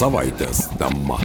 Savaitės 0.00 0.62
tema. 0.80 1.18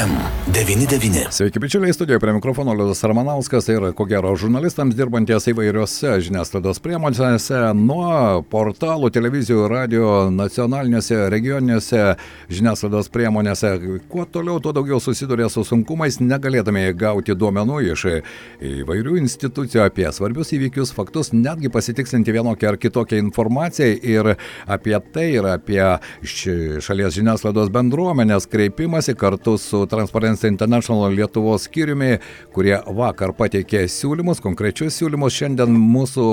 FM99. 0.00 1.30
Sveiki, 1.30 1.58
bičiuliai, 1.58 1.92
studijoje 1.92 2.20
prie 2.20 2.32
mikrofono 2.32 2.72
Liudas 2.72 3.04
Ramanauskas 3.04 3.68
ir, 3.68 3.92
ko 3.92 4.04
gero, 4.08 4.32
žurnalistams 4.36 4.94
dirbanties 4.96 5.44
įvairiose 5.52 6.14
žiniasklaidos 6.24 6.80
priemonėse, 6.80 7.58
nuo 7.76 8.40
portalų, 8.48 9.10
televizijų, 9.12 9.66
radio, 9.68 10.06
nacionalinėse, 10.32 11.18
regioninėse 11.34 12.14
žiniasklaidos 12.48 13.10
priemonėse. 13.12 13.74
Kuo 14.08 14.24
toliau, 14.24 14.56
tuo 14.64 14.72
daugiau 14.72 15.02
susiduria 15.04 15.50
su 15.52 15.66
sunkumais, 15.68 16.16
negalėdami 16.24 16.86
gauti 16.96 17.36
duomenų 17.36 17.82
iš 17.90 18.06
įvairių 18.70 19.18
institucijų 19.20 19.84
apie 19.84 20.08
svarbius 20.16 20.54
įvykius, 20.56 20.94
faktus, 20.96 21.34
netgi 21.36 21.68
pasitiksinti 21.68 22.38
vienokią 22.38 22.72
ar 22.72 22.80
kitokią 22.80 23.20
informaciją 23.26 24.00
ir 24.00 24.32
apie 24.64 24.96
tai 25.12 25.28
ir 25.36 25.52
apie 25.52 25.84
šalies 26.24 27.20
žiniasklaidos 27.20 27.68
bendruomenės 27.76 28.48
kreipimąsi 28.48 29.18
kartu 29.20 29.58
su 29.60 29.84
Transparency 29.90 30.48
International 30.48 31.12
Lietuvos 31.14 31.66
skyriumi, 31.66 32.18
kurie 32.54 32.76
vakar 32.96 33.34
pateikė 33.36 33.84
siūlymus, 33.90 34.40
konkrečius 34.44 34.96
siūlymus. 35.00 35.34
Šiandien 35.36 35.74
mūsų 35.74 36.26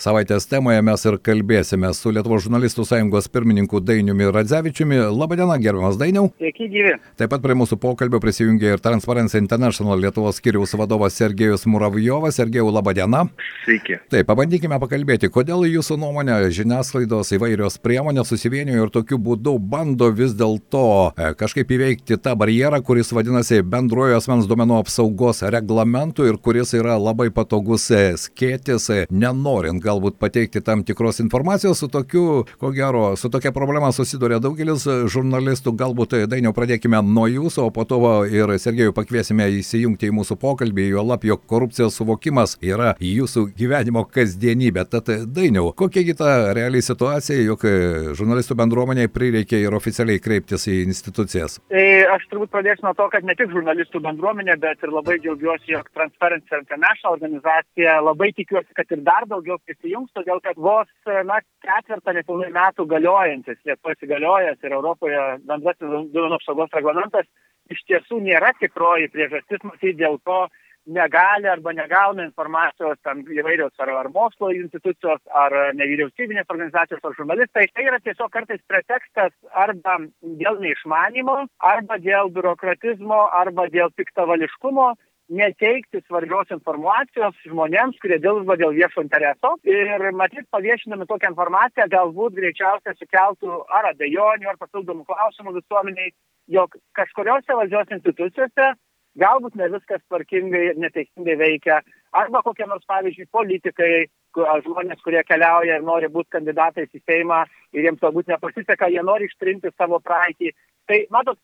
savaitės 0.00 0.48
temoje 0.50 0.82
mes 0.84 1.04
ir 1.08 1.18
kalbėsime 1.24 1.92
su 1.96 2.12
Lietuvos 2.14 2.46
žurnalistų 2.46 2.86
sąjungos 2.88 3.28
pirmininku 3.32 3.80
Dainiumi 3.84 4.30
Radzevičiumi. 4.34 5.02
Labadiena, 5.14 5.58
gerbiamas 5.60 5.98
Dainiau. 6.00 6.30
Sveiki, 6.38 6.68
gyvi. 6.72 6.96
Taip 7.20 7.32
pat 7.34 7.44
prie 7.44 7.56
mūsų 7.58 7.78
pokalbio 7.82 8.20
prisijungė 8.24 8.74
ir 8.74 8.84
Transparency 8.84 9.38
International 9.40 10.00
Lietuvos 10.00 10.40
skyriaus 10.40 10.74
vadovas 10.78 11.16
Sergejus 11.20 11.66
Muravjovas. 11.70 12.40
Sergejau, 12.40 12.70
labadiena. 12.74 13.26
Sveiki. 13.64 14.00
Taip, 14.12 14.26
pabandykime 14.28 14.80
pakalbėti, 14.82 15.30
kodėl 15.32 15.66
jūsų 15.68 15.98
nuomonė 16.00 16.40
žiniasklaidos 16.54 17.32
įvairios 17.36 17.78
priemonės 17.84 18.30
susivienijo 18.32 18.86
ir 18.86 18.92
tokiu 18.94 19.18
būdu 19.20 19.56
bando 19.58 20.10
vis 20.14 20.34
dėlto 20.36 20.84
e, 21.16 21.30
kažkaip 21.38 21.70
įveikti 21.76 22.18
tą 22.22 22.34
barjerą, 22.38 22.80
kuris 22.94 23.10
vadinasi 23.10 23.56
bendrojo 23.66 24.14
asmens 24.20 24.46
duomenų 24.46 24.76
apsaugos 24.78 25.40
reglamentų 25.50 26.28
ir 26.28 26.36
kuris 26.38 26.70
yra 26.78 26.94
labai 26.94 27.24
patogus 27.34 27.88
e, 27.90 28.12
skėtis, 28.22 28.84
e, 28.94 29.06
nenorint 29.10 29.82
galbūt 29.82 30.14
pateikti 30.22 30.60
tam 30.62 30.84
tikros 30.86 31.18
informacijos, 31.18 31.80
su 31.82 31.88
tokiu, 31.90 32.44
ko 32.60 32.70
gero, 32.76 33.00
su 33.18 33.26
tokia 33.34 33.50
problema 33.56 33.88
susiduria 33.90 34.38
daugelis 34.38 34.84
žurnalistų, 35.10 35.72
galbūt 35.80 36.14
e, 36.20 36.20
dainiau 36.30 36.52
pradėkime 36.54 37.00
nuo 37.08 37.24
jūsų, 37.32 37.64
o 37.64 37.72
po 37.74 37.82
to 37.82 37.98
ir 38.30 38.52
Sergejų 38.62 38.94
pakviesime 38.94 39.50
įsijungti 39.56 40.12
į 40.12 40.14
mūsų 40.20 40.38
pokalbį, 40.38 40.86
jo 40.94 41.02
lab, 41.02 41.26
jog 41.26 41.42
korupcijos 41.50 41.98
suvokimas 41.98 42.54
yra 42.62 42.94
jūsų 43.02 43.48
gyvenimo 43.58 44.06
kasdienybė. 44.06 44.86
Tad 44.94 45.10
dainiau, 45.34 45.72
kokiagi 45.74 46.14
ta 46.22 46.54
reali 46.54 46.78
situacija, 46.78 47.42
jog 47.42 47.66
žurnalistų 48.14 48.60
bendruomeniai 48.62 49.10
prireikė 49.10 49.64
ir 49.66 49.74
oficialiai 49.82 50.22
kreiptis 50.22 50.70
į 50.70 50.84
institucijas? 50.86 51.58
Tai 51.74 51.86
aš 52.14 52.30
turbūt 52.30 52.54
pradėsiu 52.54 52.83
nuo 52.84 52.92
to, 52.98 53.06
kad 53.12 53.24
ne 53.26 53.34
tik 53.38 53.52
žurnalistų 53.52 54.00
bendruomenė, 54.04 54.56
bet 54.62 54.82
ir 54.84 54.92
labai 54.92 55.16
džiaugiuosi, 55.22 55.72
jog 55.72 55.88
Transparency 55.96 56.58
International 56.58 57.16
organizacija 57.16 57.96
labai 58.04 58.30
tikiuosi, 58.36 58.76
kad 58.76 58.92
ir 58.94 59.02
dar 59.06 59.26
daugiau 59.30 59.58
prisijungs, 59.64 60.12
todėl 60.16 60.42
kad 60.44 60.60
vos, 60.68 60.90
na, 61.30 61.40
ketvirtą 61.64 62.14
nepilnai 62.18 62.52
metų 62.54 62.86
galiojantis, 62.92 63.62
Lietuvoje 63.64 63.98
įsigaliojęs 63.98 64.68
ir 64.68 64.76
Europoje 64.76 65.24
bendrasis 65.48 66.12
duomenų 66.14 66.40
apsaugos 66.40 66.76
reglamentas 66.76 67.28
iš 67.72 67.80
tiesų 67.88 68.20
nėra 68.24 68.52
tikroji 68.60 69.10
priežastis, 69.12 69.62
matyti 69.64 69.96
dėl 70.02 70.18
to, 70.28 70.44
negali 70.86 71.48
arba 71.48 71.72
negauna 71.72 72.24
informacijos 72.24 72.98
tam 73.02 73.22
įvairios 73.24 73.72
ar, 73.80 73.90
ar 74.02 74.10
mokslo 74.12 74.50
institucijos, 74.52 75.22
ar 75.32 75.54
nevyriausybinės 75.78 76.50
organizacijos, 76.50 77.00
ar 77.04 77.16
žurnalistai. 77.18 77.66
Tai 77.72 77.86
yra 77.88 78.00
tiesiog 78.04 78.30
kartais 78.32 78.60
pretekstas 78.68 79.32
arba 79.52 79.98
dėl 80.20 80.60
neišmanimo, 80.60 81.40
arba 81.58 81.98
dėl 81.98 82.30
biurokratizmo, 82.36 83.24
arba 83.32 83.68
dėl 83.72 83.92
piktavališkumo 83.96 84.92
neteikti 85.32 86.02
svarbios 86.04 86.50
informacijos 86.52 87.36
žmonėms, 87.48 87.96
kurie 88.02 88.18
dirba 88.20 88.58
dėl 88.60 88.74
viešo 88.76 89.04
intereso. 89.04 89.54
Ir 89.64 90.10
matyt, 90.12 90.44
paviešinami 90.52 91.08
tokią 91.08 91.32
informaciją 91.32 91.88
galbūt 91.92 92.36
greičiausiai 92.36 92.96
sukeltų 92.98 93.62
ar 93.72 93.88
abejonių, 93.94 94.50
ar 94.52 94.60
papildomų 94.60 95.06
klausimų 95.08 95.56
visuomeniai, 95.60 96.12
jog 96.52 96.76
kažkuriuose 96.92 97.56
valdžios 97.56 97.96
institucijose 97.96 98.74
galbūt 99.20 99.56
ne 99.60 99.68
viskas 99.72 100.02
tvarkingai 100.08 100.62
ir 100.70 100.78
neteisingai 100.82 101.36
veikia, 101.40 101.80
arba 102.12 102.42
kokie 102.46 102.66
nors, 102.66 102.84
pavyzdžiui, 102.90 103.30
politikai, 103.34 104.06
žmonės, 104.34 105.02
kurie 105.04 105.22
keliauja 105.26 105.78
ir 105.78 105.84
nori 105.86 106.10
būti 106.10 106.34
kandidatais 106.36 106.90
į 106.94 107.02
Seimą 107.06 107.44
ir 107.72 107.86
jiems 107.86 108.02
galbūt 108.02 108.30
nepasiseka, 108.32 108.90
jie 108.90 109.02
nori 109.06 109.28
ištrinti 109.30 109.70
savo 109.78 110.00
praeitį. 110.02 110.50
Tai, 110.90 110.98
matot, 111.14 111.38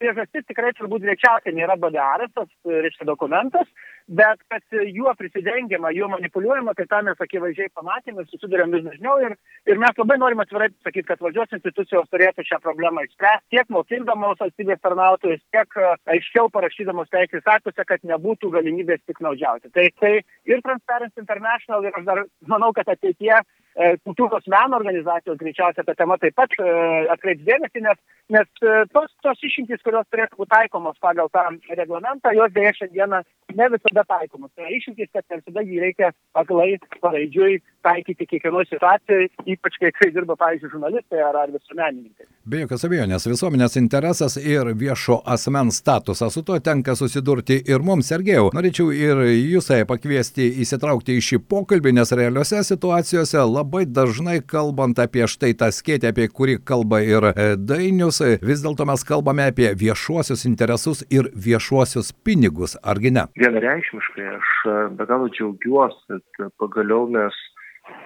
priežastis 0.00 0.46
tikrai 0.48 0.72
turbūt 0.78 1.04
greičiausiai 1.04 1.54
nėra 1.56 1.76
BDR, 1.80 2.26
tas, 2.34 2.48
reiškia, 2.64 3.06
dokumentas, 3.08 3.68
bet 4.10 4.40
kad 4.50 4.78
juo 4.90 5.12
prisidengiama, 5.18 5.92
juo 5.94 6.08
manipuliuojama, 6.10 6.74
tai 6.78 6.86
tą 6.90 7.02
mes 7.06 7.20
akivaizdžiai 7.22 7.70
pamatėme 7.76 8.24
ir 8.24 8.30
susidurėm 8.32 8.74
vis 8.74 8.86
dažniau 8.88 9.20
ir, 9.26 9.36
ir 9.70 9.80
mes 9.82 10.00
labai 10.00 10.16
norim 10.22 10.42
atvirai 10.42 10.70
pasakyti, 10.72 11.06
kad 11.10 11.22
valdžios 11.22 11.54
institucijos 11.58 12.10
turėtų 12.10 12.46
šią 12.48 12.60
problemą 12.64 13.04
išspręsti 13.06 13.56
tiek 13.56 13.70
mokindamos 13.76 14.40
valstybės 14.42 14.82
tarnautojus, 14.82 15.44
tiek 15.54 15.80
aiškiau 16.16 16.50
parašydamos 16.54 17.12
teisės 17.12 17.46
aktuose, 17.54 17.86
kad 17.86 18.04
nebūtų 18.10 18.50
galimybės 18.56 19.04
piknaudžiauti. 19.06 19.70
Tai, 19.76 19.86
tai 20.02 20.14
ir 20.48 20.64
Transparency 20.66 21.22
International 21.22 21.86
ir 21.86 21.96
aš 22.00 22.08
dar 22.08 22.24
manau, 22.50 22.72
kad 22.76 22.90
ateityje 22.90 23.42
kultūros 24.04 24.46
meno 24.50 24.78
organizacijos 24.80 25.38
greičiausiai 25.40 25.86
ta 25.86 25.94
tema 25.94 26.18
taip 26.20 26.34
pat 26.38 26.54
atkreips 27.14 27.44
dėmesį, 27.46 27.82
nes, 27.86 27.98
nes 28.34 28.48
tos, 28.92 29.12
tos 29.24 29.44
išimtys, 29.46 29.82
kurios 29.86 30.08
turėtų 30.10 30.40
būti 30.40 30.52
taikomos 30.54 30.98
pagal 31.00 31.30
tą 31.32 31.46
reglamentą, 31.78 32.34
jos 32.36 32.52
dėja 32.56 32.74
šiandieną 32.80 33.22
ne 33.56 33.68
visada 33.74 34.04
taikomos. 34.08 34.50
Tai 34.56 34.70
išimtys, 34.74 35.10
kad 35.14 35.24
ne 35.30 35.40
visada 35.40 35.64
jį 35.66 35.80
reikia 35.84 36.10
aklai, 36.38 36.78
paraidžiui 37.02 37.60
taikyti 37.86 38.26
kiekvienoje 38.28 38.72
situacijoje, 38.74 39.30
ypač 39.54 39.78
kai, 39.80 39.92
kai 39.96 40.10
dirba, 40.14 40.36
pavyzdžiui, 40.40 40.72
žurnalistai 40.74 41.22
ar, 41.24 41.38
ar 41.44 41.54
visuomenininkai. 41.54 42.28
Be 42.50 42.64
jokios 42.64 42.84
abejonės, 42.86 43.28
visuomenės 43.30 43.78
interesas 43.80 44.36
ir 44.40 44.72
viešo 44.76 45.20
asmens 45.30 45.80
statusas, 45.80 46.34
su 46.34 46.42
to 46.46 46.58
tenka 46.64 46.96
susidurti 46.98 47.60
ir 47.70 47.86
mums, 47.86 48.10
Sergejau. 48.10 48.50
Norėčiau 48.56 48.90
ir 48.94 49.24
jūsai 49.30 49.84
pakviesti 49.88 50.50
įsitraukti 50.64 51.16
į 51.16 51.24
šį 51.30 51.40
pokalbį, 51.50 51.94
nes 52.00 52.12
realiuose 52.16 52.62
situacijose 52.66 53.40
labai 53.46 53.59
dažnai 53.64 54.40
kalbant 54.46 54.98
apie 54.98 55.26
štai 55.30 55.52
tą 55.58 55.70
skėtį, 55.74 56.10
apie 56.10 56.28
kurį 56.28 56.58
kalba 56.64 57.02
ir 57.04 57.30
dainius, 57.58 58.20
vis 58.42 58.64
dėlto 58.64 58.86
mes 58.88 59.04
kalbame 59.04 59.46
apie 59.50 59.72
viešuosius 59.74 60.46
interesus 60.48 61.04
ir 61.10 61.30
viešuosius 61.34 62.12
pinigus, 62.24 62.76
argi 62.82 63.10
ne? 63.10 63.26
Vienareikšmiškai 63.40 64.28
aš 64.36 64.50
be 64.98 65.06
galo 65.06 65.30
džiaugiuosi, 65.32 66.20
kad 66.36 66.52
pagaliau 66.60 67.08
mes 67.10 67.36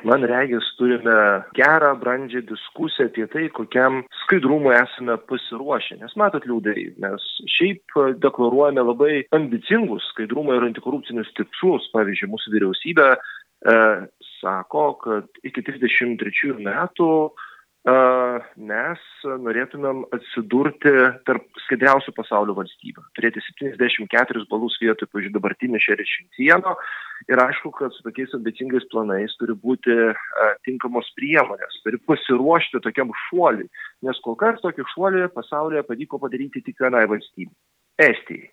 man 0.04 0.24
regis 0.24 0.64
turime 0.78 1.16
gerą, 1.56 1.94
brandžią 2.02 2.42
diskusiją 2.48 3.08
apie 3.08 3.26
tai, 3.32 3.44
kokiam 3.58 4.02
skaidrumui 4.24 4.74
esame 4.76 5.16
pasiruošę. 5.30 5.98
Nes 6.02 6.16
matot, 6.20 6.44
liūdai, 6.48 6.86
mes 7.04 7.24
šiaip 7.56 7.96
deklaruojame 8.24 8.84
labai 8.90 9.14
ambicingus 9.36 10.06
skaidrumo 10.12 10.56
ir 10.56 10.68
antikorupcinius 10.68 11.32
tikslus. 11.38 11.88
Pavyzdžiui, 11.94 12.30
mūsų 12.34 12.54
vyriausybė 12.56 13.08
e, 13.14 13.78
sako, 14.44 14.84
kad 15.00 15.42
iki 15.48 15.64
33 15.64 16.54
metų 16.60 17.10
mes 18.56 19.00
norėtumėm 19.44 20.06
atsidurti 20.16 20.92
tarp 21.28 21.44
skaidriausių 21.66 22.14
pasaulio 22.16 22.54
valstybių. 22.56 23.02
Turėti 23.12 23.42
74 23.44 24.46
balus 24.48 24.78
vietoj, 24.80 25.10
pažiūrėjau, 25.12 25.34
dabartinį 25.34 25.82
šešiasieno. 25.84 26.72
Ir 27.28 27.42
aišku, 27.44 27.74
kad 27.76 27.92
su 27.92 28.00
tokiais 28.06 28.32
ambicingais 28.36 28.88
planais 28.92 29.36
turi 29.36 29.52
būti 29.60 29.92
tinkamos 30.64 31.12
priemonės, 31.18 31.76
turi 31.84 32.00
pasiruošti 32.08 32.80
tokiam 32.84 33.12
šuoliui. 33.26 33.68
Nes 34.04 34.20
kol 34.24 34.40
kas 34.40 34.64
tokį 34.64 34.88
šuolį 34.94 35.28
pasaulyje 35.36 35.84
pavyko 35.84 36.22
padaryti 36.24 36.64
tik 36.64 36.80
vienai 36.80 37.04
valstybei. 37.12 37.52
Estijai. 38.00 38.48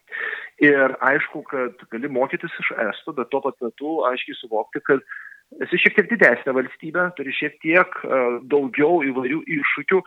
Ir 0.62 0.92
aišku, 1.02 1.42
kad 1.48 1.80
gali 1.90 2.12
mokytis 2.12 2.54
iš 2.62 2.76
Estų, 2.84 3.16
bet 3.18 3.32
tuo 3.32 3.40
pat 3.48 3.56
metu 3.64 4.02
aiškiai 4.12 4.38
suvokti, 4.44 4.84
kad 4.86 5.00
esi 5.60 5.80
šiek 5.82 5.98
tiek 5.98 6.10
didesnė 6.14 6.54
valstybė, 6.56 7.08
turi 7.18 7.34
šiek 7.36 7.58
tiek 7.64 7.98
uh, 8.06 8.40
daugiau 8.52 9.02
įvairių 9.08 9.42
iššūkių 9.58 10.00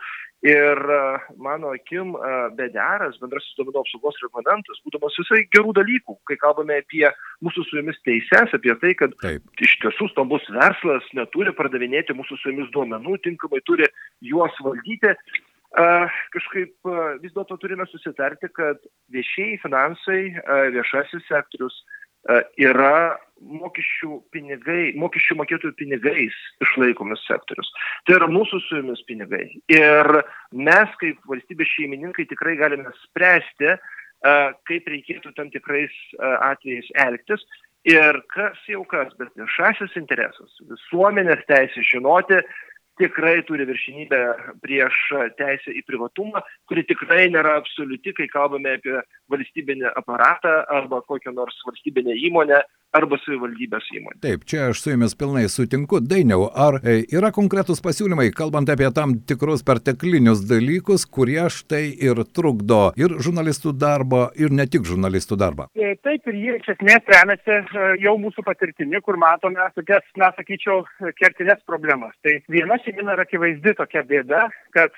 ir 0.49 0.81
uh, 0.81 1.25
mano 1.41 1.71
akim 1.75 2.13
uh, 2.17 2.47
BDRas, 2.57 3.19
bendrasis 3.21 3.55
duomenų 3.57 3.83
apsaugos 3.83 4.19
reglamentas, 4.23 4.81
būdamas 4.85 5.17
visai 5.21 5.43
gerų 5.53 5.75
dalykų, 5.79 6.17
kai 6.29 6.37
kalbame 6.41 6.79
apie 6.81 7.05
mūsų 7.45 7.65
su 7.67 7.79
jumis 7.79 7.99
teises, 8.07 8.53
apie 8.57 8.73
tai, 8.81 8.93
kad 8.97 9.15
Taip. 9.23 9.45
iš 9.61 9.77
tiesų 9.85 10.09
stambus 10.13 10.45
verslas 10.53 11.07
neturi 11.17 11.53
pardavinėti 11.57 12.17
mūsų 12.17 12.39
su 12.41 12.53
jumis 12.53 12.71
duomenų, 12.75 13.19
tinkamai 13.25 13.61
turi 13.69 13.89
juos 14.25 14.55
valdyti. 14.65 15.13
Kažkaip 15.75 16.87
vis 17.19 17.33
dėlto 17.35 17.57
turime 17.59 17.83
susitarti, 17.89 18.47
kad 18.55 18.79
viešieji 19.11 19.57
finansai, 19.59 20.21
viešasis 20.71 21.25
sektorius 21.27 21.81
yra 22.61 23.17
mokesčių 23.45 24.19
pinigai, 24.33 24.93
mokesčių 24.97 25.37
mokėtojų 25.41 25.75
pinigais 25.77 26.35
išlaikomis 26.63 27.21
sektorius. 27.27 27.67
Tai 28.07 28.17
yra 28.19 28.29
mūsų 28.31 28.61
su 28.63 28.79
jumis 28.79 29.03
pinigai. 29.09 29.47
Ir 29.71 30.09
mes 30.55 30.95
kaip 31.01 31.19
valstybės 31.29 31.69
šeimininkai 31.75 32.25
tikrai 32.31 32.55
galime 32.61 32.93
spręsti, 33.03 33.75
kaip 34.65 34.89
reikėtų 34.89 35.35
tam 35.37 35.51
tikrais 35.53 35.93
atvejais 36.21 36.89
elgtis. 37.05 37.43
Ir 37.85 38.17
kas 38.33 38.57
jau 38.65 38.81
kas, 38.89 39.11
bet 39.19 39.29
viešasis 39.37 39.93
interesas, 39.99 40.55
visuomenės 40.71 41.43
teisė 41.45 41.83
žinoti, 41.85 42.39
tikrai 43.01 43.41
turi 43.47 43.67
viršinybę 43.69 44.21
prieš 44.63 45.01
teisę 45.39 45.73
į 45.75 45.83
privatumą, 45.89 46.43
kuri 46.69 46.85
tikrai 46.87 47.27
nėra 47.33 47.57
absoliuti, 47.61 48.15
kai 48.17 48.29
kalbame 48.31 48.77
apie 48.77 48.97
valstybinį 49.31 49.91
aparatą 49.95 50.61
arba 50.79 51.01
kokią 51.05 51.35
nors 51.35 51.59
valstybinę 51.67 52.15
įmonę 52.29 52.63
arba 52.95 53.17
savivaldybės 53.23 53.87
įmonė. 53.95 54.19
Taip, 54.23 54.45
čia 54.49 54.69
aš 54.69 54.81
su 54.83 54.93
jumis 54.93 55.15
pilnai 55.19 55.45
sutinku. 55.51 55.99
Dainiau, 56.03 56.47
ar 56.47 56.79
e, 56.79 57.01
yra 57.11 57.31
konkretus 57.35 57.81
pasiūlymai, 57.83 58.29
kalbant 58.35 58.69
apie 58.71 58.87
tam 58.95 59.17
tikrus 59.27 59.65
perteklinius 59.67 60.45
dalykus, 60.49 61.05
kurie 61.17 61.43
štai 61.51 61.83
ir 62.07 62.23
trukdo 62.35 62.81
ir 62.99 63.17
žurnalistų 63.25 63.75
darbą, 63.81 64.29
ir 64.39 64.53
ne 64.55 64.67
tik 64.71 64.87
žurnalistų 64.87 65.39
darbą? 65.41 65.67
E, 65.75 65.95
taip, 66.05 66.27
ir 66.31 66.39
jie 66.39 66.57
iš 66.59 66.71
esmės 66.75 67.11
remiasi 67.11 67.57
e, 67.57 67.89
jau 68.05 68.15
mūsų 68.21 68.45
patirtimi, 68.47 69.01
kur 69.05 69.19
matome 69.21 69.67
tokias, 69.75 70.05
na, 70.19 70.31
sakyčiau, 70.37 70.83
kertinės 71.19 71.63
problemas. 71.67 72.15
Tai 72.23 72.37
viena 72.85 73.13
šiandien 73.13 73.13
yra 73.15 73.23
akivaizdi 73.25 73.73
tokia 73.77 74.03
bėda, 74.03 74.49
kad 74.75 74.91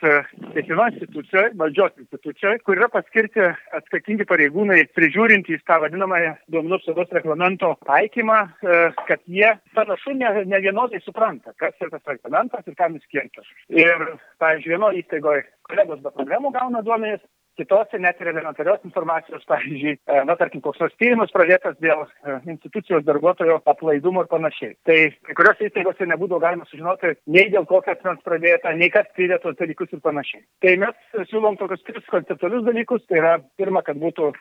kiekvieno 0.53 0.87
institucijoje, 0.91 1.51
valdžios 1.55 1.93
institucijoje, 1.97 2.59
kur 2.65 2.77
yra 2.77 2.89
paskirti 2.89 3.39
atsakingi 3.77 4.25
pareigūnai, 4.27 4.87
prižiūrintys 4.95 5.63
tą 5.67 5.79
vadinamąją 5.81 6.35
duomenų 6.49 6.79
apsaugos 6.79 7.11
reglamento 7.11 7.75
taikymą, 7.85 8.39
e, 8.63 8.91
kad 9.07 9.19
jie 9.27 9.53
panašu 9.75 10.13
ne, 10.17 10.45
ne 10.45 10.59
vienodai 10.59 11.01
supranta, 11.03 11.53
kas 11.57 11.73
yra 11.81 11.97
tas 11.97 12.15
reglamentas 12.15 12.67
ir 12.67 12.75
kam 12.75 12.95
jis 12.97 13.03
skirtas. 13.07 13.47
Ir, 13.69 14.17
pavyzdžiui, 14.39 14.75
vienoje 14.75 15.03
įstaigoje 15.03 15.45
kolegos 15.67 16.01
be 16.03 16.11
problemų 16.15 16.53
gauna 16.55 16.83
duomenys, 16.83 17.23
kitose 17.59 17.99
net 18.01 18.21
ir 18.21 18.31
elementarios 18.31 18.83
informacijos, 18.87 19.45
pavyzdžiui, 19.49 19.95
e, 19.97 20.19
na, 20.29 20.35
tarkim, 20.39 20.61
koks 20.65 20.81
nors 20.83 20.95
tyrimas 21.01 21.33
pradėtas 21.35 21.77
dėl 21.83 22.03
e, 22.05 22.37
institucijos 22.53 23.05
darbuotojo 23.07 23.59
aplaidumo 23.73 24.23
ir 24.23 24.31
panašiai. 24.31 24.75
Tai 24.87 24.97
kai 25.27 25.37
kuriuose 25.39 25.69
įstaigose 25.69 26.09
nebūdavo 26.11 26.41
galima 26.43 26.67
sužinoti 26.69 27.15
nei 27.33 27.49
dėl 27.53 27.67
kokio 27.69 27.95
asmens 27.95 28.21
pradėta, 28.25 28.75
nei 28.77 28.91
kas 28.93 29.09
tyrė 29.17 29.41
tos 29.43 29.57
dalykus 29.59 29.93
ir 29.93 30.03
panašiai. 30.05 30.45
Tai 30.63 30.77
mes 30.85 31.27
siūlom 31.31 31.59
tokius 31.59 31.85
tris 31.87 32.13
konceptualius 32.13 32.65
dalykus. 32.67 33.05
Tai 33.07 33.21
yra, 33.21 33.33
pirma, 33.59 33.83
kad 33.85 33.99
būtų 34.01 34.31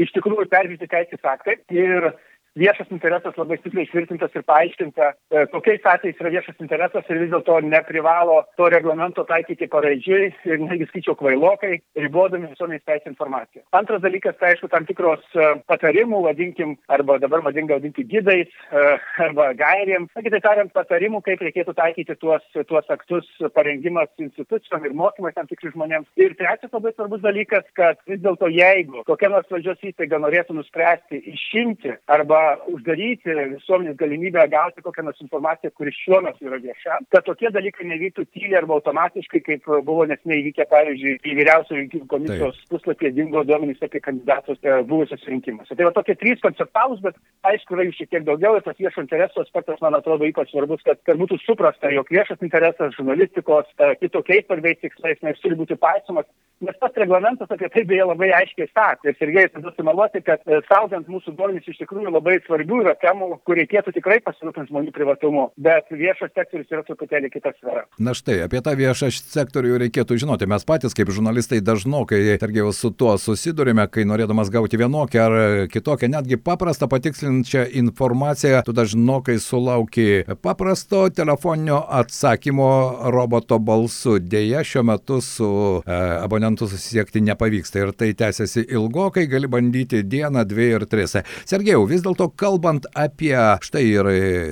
iš 0.00 0.12
tikrųjų 0.16 0.48
peržiūrėti 0.52 0.88
teisės 0.90 1.32
aktai 1.34 1.58
ir 1.74 2.12
viešas 2.58 2.90
interesas 2.92 3.36
labai 3.38 3.58
stipriai 3.60 3.86
išvirtintas 3.86 4.34
ir 4.36 4.44
paaiškinta, 4.48 5.12
e, 5.32 5.44
kokiais 5.52 5.84
atvejais 5.84 6.20
yra 6.20 6.32
viešas 6.36 6.60
interesas 6.60 7.08
ir 7.08 7.20
vis 7.22 7.30
dėlto 7.32 7.58
neprivalo 7.64 8.42
to 8.60 8.68
reglamento 8.72 9.24
taikyti 9.28 9.68
paraidžiui 9.72 10.30
ir 10.50 10.60
netgi 10.60 10.88
skaičiau 10.90 11.16
kvailokai, 11.18 11.78
ribodami 12.04 12.50
visuomenės 12.52 12.84
teisę 12.88 13.10
informaciją. 13.12 13.64
Antras 13.78 14.02
dalykas, 14.04 14.36
tai 14.40 14.52
aišku, 14.52 14.68
tam 14.72 14.86
tikros 14.88 15.24
e, 15.34 15.48
patarimų, 15.70 16.22
vadinkim, 16.26 16.76
arba 16.92 17.18
dabar 17.22 17.44
madinga 17.46 17.78
vadinti 17.80 18.04
gidais, 18.08 18.52
e, 18.68 18.84
arba 19.26 19.52
gairėm, 19.56 20.08
kitaip 20.18 20.44
tariant, 20.44 20.74
patarimų, 20.76 21.22
kaip 21.24 21.44
reikėtų 21.46 21.76
taikyti 21.78 22.18
tuos, 22.20 22.44
tuos 22.68 22.92
aktus 22.92 23.28
parengimas 23.56 24.12
institucijom 24.20 24.84
ir 24.84 24.96
mokymai 24.98 25.32
tam 25.36 25.48
tikri 25.48 25.72
žmonėms. 25.72 26.10
Ir 26.20 26.36
trečias 26.36 26.72
labai 26.72 26.92
svarbus 26.92 27.24
dalykas, 27.24 27.64
kad 27.78 28.00
vis 28.08 28.20
dėlto 28.20 28.50
jeigu 28.52 29.06
kokia 29.08 29.30
nors 29.32 29.48
valdžios 29.52 29.80
įstaiga 29.88 30.20
norėtų 30.22 30.56
nuspręsti 30.56 31.20
išimti 31.32 31.96
arba 32.12 32.41
uždaryti 32.72 33.34
visuomenės 33.54 33.96
galimybę 34.00 34.44
gauti 34.52 34.84
kokią 34.84 35.04
nors 35.06 35.20
informaciją, 35.24 35.72
kuri 35.76 35.94
šiuo 35.96 36.20
metu 36.26 36.48
yra 36.48 36.60
vieša, 36.62 36.98
kad 37.14 37.26
tokie 37.26 37.50
dalykai 37.54 37.88
nevyktų 37.90 38.26
tyliai 38.34 38.60
arba 38.62 38.78
automatiškai, 38.78 39.42
kaip 39.46 39.68
buvo 39.86 40.06
nesnei 40.10 40.42
įvykę, 40.42 40.66
pavyzdžiui, 40.70 41.16
į 41.22 41.36
vyriausio 41.40 41.78
rinkimų 41.78 42.08
komisijos 42.10 42.58
Taip. 42.58 42.68
puslapį 42.74 43.12
dingo 43.16 43.44
duomenys 43.48 43.82
apie 43.84 44.02
kandidatus 44.04 44.60
e, 44.62 44.78
buvusios 44.88 45.24
rinkimuose. 45.28 45.76
Tai 45.76 45.88
va 45.88 45.94
tokie 45.96 46.16
trys 46.20 46.42
konceptualūs, 46.44 47.02
bet 47.04 47.18
aišku, 47.48 47.76
yra 47.76 47.88
jų 47.88 47.96
šiek 47.98 48.12
tiek 48.12 48.26
daugiau 48.28 48.58
ir 48.58 48.66
tas 48.66 48.78
viešo 48.78 49.04
intereso 49.04 49.44
aspektas, 49.44 49.80
man 49.84 49.98
atrodo, 49.98 50.28
ypač 50.28 50.52
svarbus, 50.52 50.84
kad, 50.86 51.00
kad 51.08 51.20
būtų 51.20 51.40
suprasta, 51.46 51.90
jog 51.94 52.10
viešas 52.12 52.42
interesas 52.44 52.96
žurnalistikos 52.98 53.68
e, 53.78 53.92
kitokiais 54.02 54.46
svarbiais 54.46 54.80
tikslais 54.82 55.22
nes 55.22 55.40
turi 55.42 55.58
būti 55.58 55.76
paisomas, 55.80 56.26
nes 56.62 56.78
pats 56.80 56.98
reglamentas 57.00 57.50
apie 57.50 57.68
tai 57.72 57.84
beje 57.88 58.06
labai 58.06 58.30
aiškiai 58.36 58.68
sakė. 58.70 59.10
Ir 59.10 59.18
Sergejai 59.18 59.50
tada 59.54 59.72
sumeluoti, 59.76 60.22
kad 60.26 60.42
e, 60.46 60.60
saugant 60.68 61.08
mūsų 61.10 61.34
duomenys 61.38 61.68
iš 61.68 61.80
tikrųjų 61.82 62.12
labai 62.12 62.31
labai 62.32 62.40
svarbių 62.46 62.80
yra 62.82 62.94
temų, 63.00 63.38
kur 63.44 63.56
reikėtų 63.58 63.92
tikrai 63.96 64.20
pasirūpinti 64.24 64.70
žmonių 64.70 64.92
privatumu, 64.94 65.50
bet 65.60 65.90
viešas 65.90 66.32
sektorius 66.32 66.70
yra 66.72 66.82
truputėlį 66.86 67.30
kita 67.32 67.52
sfera. 67.58 67.84
Na 67.98 68.14
štai, 68.14 68.42
apie 68.46 68.62
tą 68.64 68.74
viešą 68.78 69.10
sektorių 69.12 69.78
reikėtų 69.84 70.16
žinoti. 70.22 70.48
Mes 70.48 70.64
patys 70.64 70.96
kaip 70.96 71.10
žurnalistai 71.12 71.60
dažnokai, 71.60 72.38
targi 72.40 72.64
su 72.72 72.90
tuo 72.90 73.16
susidurime, 73.18 73.86
kai 73.92 74.04
norėdamas 74.08 74.50
gauti 74.52 74.80
vienokią 74.80 75.22
ar 75.26 75.36
kitokią, 75.72 76.08
netgi 76.12 76.38
paprastą 76.40 76.88
patikslinčią 76.88 77.66
informaciją, 77.82 78.62
tu 78.66 78.72
dažnokai 78.76 79.38
sulauki 79.42 80.24
paprasto 80.42 81.08
telefoninio 81.12 81.82
atsakymo 82.00 82.70
roboto 83.12 83.58
balsu. 83.58 84.18
Deja, 84.22 84.62
šiuo 84.64 84.84
metu 84.86 85.20
su 85.24 85.50
e, 85.84 85.98
abonentu 86.22 86.68
susisiekti 86.70 87.22
nepavyksta 87.24 87.82
ir 87.82 87.92
tai 87.96 88.12
tęsiasi 88.16 88.66
ilgokai, 88.70 89.26
gali 89.30 89.50
bandyti 89.50 90.02
dieną, 90.06 90.46
dvi 90.48 90.70
ir 90.76 90.86
tris. 90.90 91.18
Sergejau, 91.48 91.84
vis 91.90 92.04
dėlto 92.04 92.21
kalbant 92.28 92.86
apie 92.98 93.34
štai 93.64 93.82
ir 93.86 94.08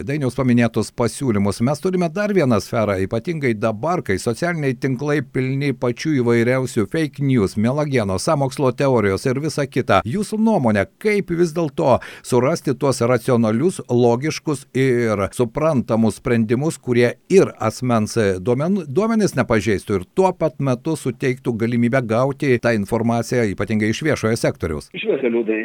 Dainiaus 0.07 0.37
paminėtus 0.39 0.91
pasiūlymus, 0.97 1.61
mes 1.67 1.83
turime 1.83 2.09
dar 2.13 2.33
vieną 2.35 2.59
sferą, 2.63 2.97
ypatingai 3.05 3.53
dabar, 3.59 4.03
kai 4.07 4.19
socialiniai 4.21 4.77
tinklai 4.81 5.21
pilni 5.23 5.73
pačių 5.77 6.17
įvairiausių 6.21 6.87
fake 6.91 7.25
news, 7.27 7.57
melagieno, 7.61 8.19
samokslo 8.21 8.73
teorijos 8.77 9.27
ir 9.29 9.41
visa 9.43 9.67
kita. 9.67 10.01
Jūsų 10.09 10.41
nuomonė, 10.41 10.87
kaip 11.03 11.33
vis 11.37 11.55
dėlto 11.57 11.99
surasti 12.27 12.75
tuos 12.79 13.03
racionalius, 13.05 13.81
logiškus 13.91 14.67
ir 14.75 15.27
suprantamus 15.37 16.21
sprendimus, 16.21 16.79
kurie 16.79 17.15
ir 17.33 17.53
asmens 17.61 18.17
duomen, 18.41 18.83
duomenis 18.89 19.37
nepažeistų 19.39 20.01
ir 20.01 20.09
tuo 20.15 20.33
pat 20.37 20.59
metu 20.61 20.97
suteiktų 20.99 21.57
galimybę 21.61 22.03
gauti 22.07 22.57
tą 22.63 22.75
informaciją, 22.79 23.47
ypatingai 23.55 23.93
iš 23.95 24.05
viešojo 24.07 24.39
sektoriaus. 24.41 24.91
Žinote, 24.97 25.31
liūdai, 25.33 25.61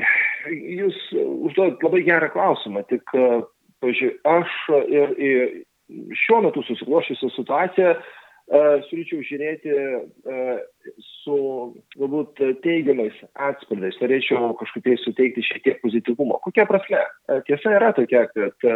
jūs 0.76 0.98
užduodat 1.46 1.84
labai 1.86 2.04
gerą 2.08 2.30
klausimą, 2.34 2.84
tik, 2.90 3.06
e, 3.14 3.40
pažiūrėjau, 3.84 4.20
aš 4.38 4.60
ir, 4.90 5.16
ir 5.22 5.56
šiuo 6.26 6.42
metu 6.46 6.64
susiklošusią 6.66 7.30
situaciją 7.36 7.92
uh, 7.94 8.72
siūlyčiau 8.88 9.22
žiūrėti 9.28 9.74
uh, 9.76 10.56
su 11.22 11.36
galbūt 11.94 12.42
teigiamais 12.64 13.20
atspalviais, 13.50 14.00
norėčiau 14.02 14.56
kažkaip 14.58 14.90
suteikti 15.04 15.46
šiek 15.46 15.62
tiek 15.68 15.78
pozityvumo. 15.84 16.40
Kokia 16.42 16.66
prasme? 16.70 17.04
Tiesa 17.46 17.76
yra 17.78 17.92
tokia, 17.94 18.26
kad 18.34 18.68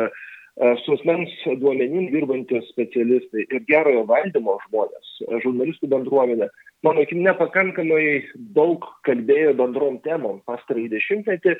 su 0.84 0.94
asmens 0.98 1.32
duomenim 1.62 2.10
dirbantys 2.12 2.68
specialistai 2.74 3.46
ir 3.48 3.62
gerojo 3.70 4.04
valdymo 4.10 4.58
žmonės, 4.68 5.12
žurnalistų 5.46 5.88
bendruomenė, 5.94 6.50
mano 6.84 7.04
akim, 7.06 7.22
nepakankamai 7.24 8.26
daug 8.56 8.84
kalbėjo 9.08 9.54
bendrom 9.60 10.02
temom 10.04 10.42
pastarąjį 10.50 10.90
dešimtmetį 10.96 11.56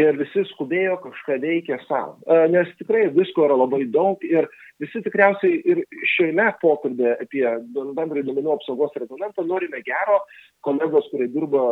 ir 0.00 0.18
visi 0.18 0.42
skubėjo 0.52 0.96
kažką 1.04 1.38
veikia 1.42 1.78
savo. 1.86 2.18
Nes 2.50 2.70
tikrai 2.78 3.08
visko 3.14 3.46
yra 3.46 3.58
labai 3.58 3.84
daug 3.90 4.22
ir 4.26 4.46
visi 4.82 5.02
tikriausiai 5.04 5.60
ir 5.70 5.82
šiame 6.16 6.48
pokalbė 6.62 7.16
apie 7.22 7.44
bendrai 7.74 8.24
duomenų 8.26 8.54
apsaugos 8.56 8.94
reglamentą 8.98 9.46
norime 9.46 9.82
gero. 9.86 10.20
Kolegos, 10.66 11.06
kurie 11.12 11.30
dirba 11.30 11.64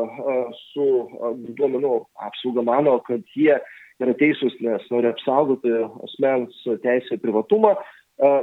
su 0.71 0.89
duomenų 1.59 1.95
apsauga, 2.29 2.67
mano, 2.67 2.99
kad 3.07 3.23
jie 3.35 3.59
yra 4.03 4.15
teisūs, 4.19 4.57
nes 4.65 4.85
nori 4.93 5.11
apsaugoti 5.11 5.73
asmens 6.07 6.61
teisę 6.85 7.19
į 7.19 7.23
privatumą. 7.23 7.77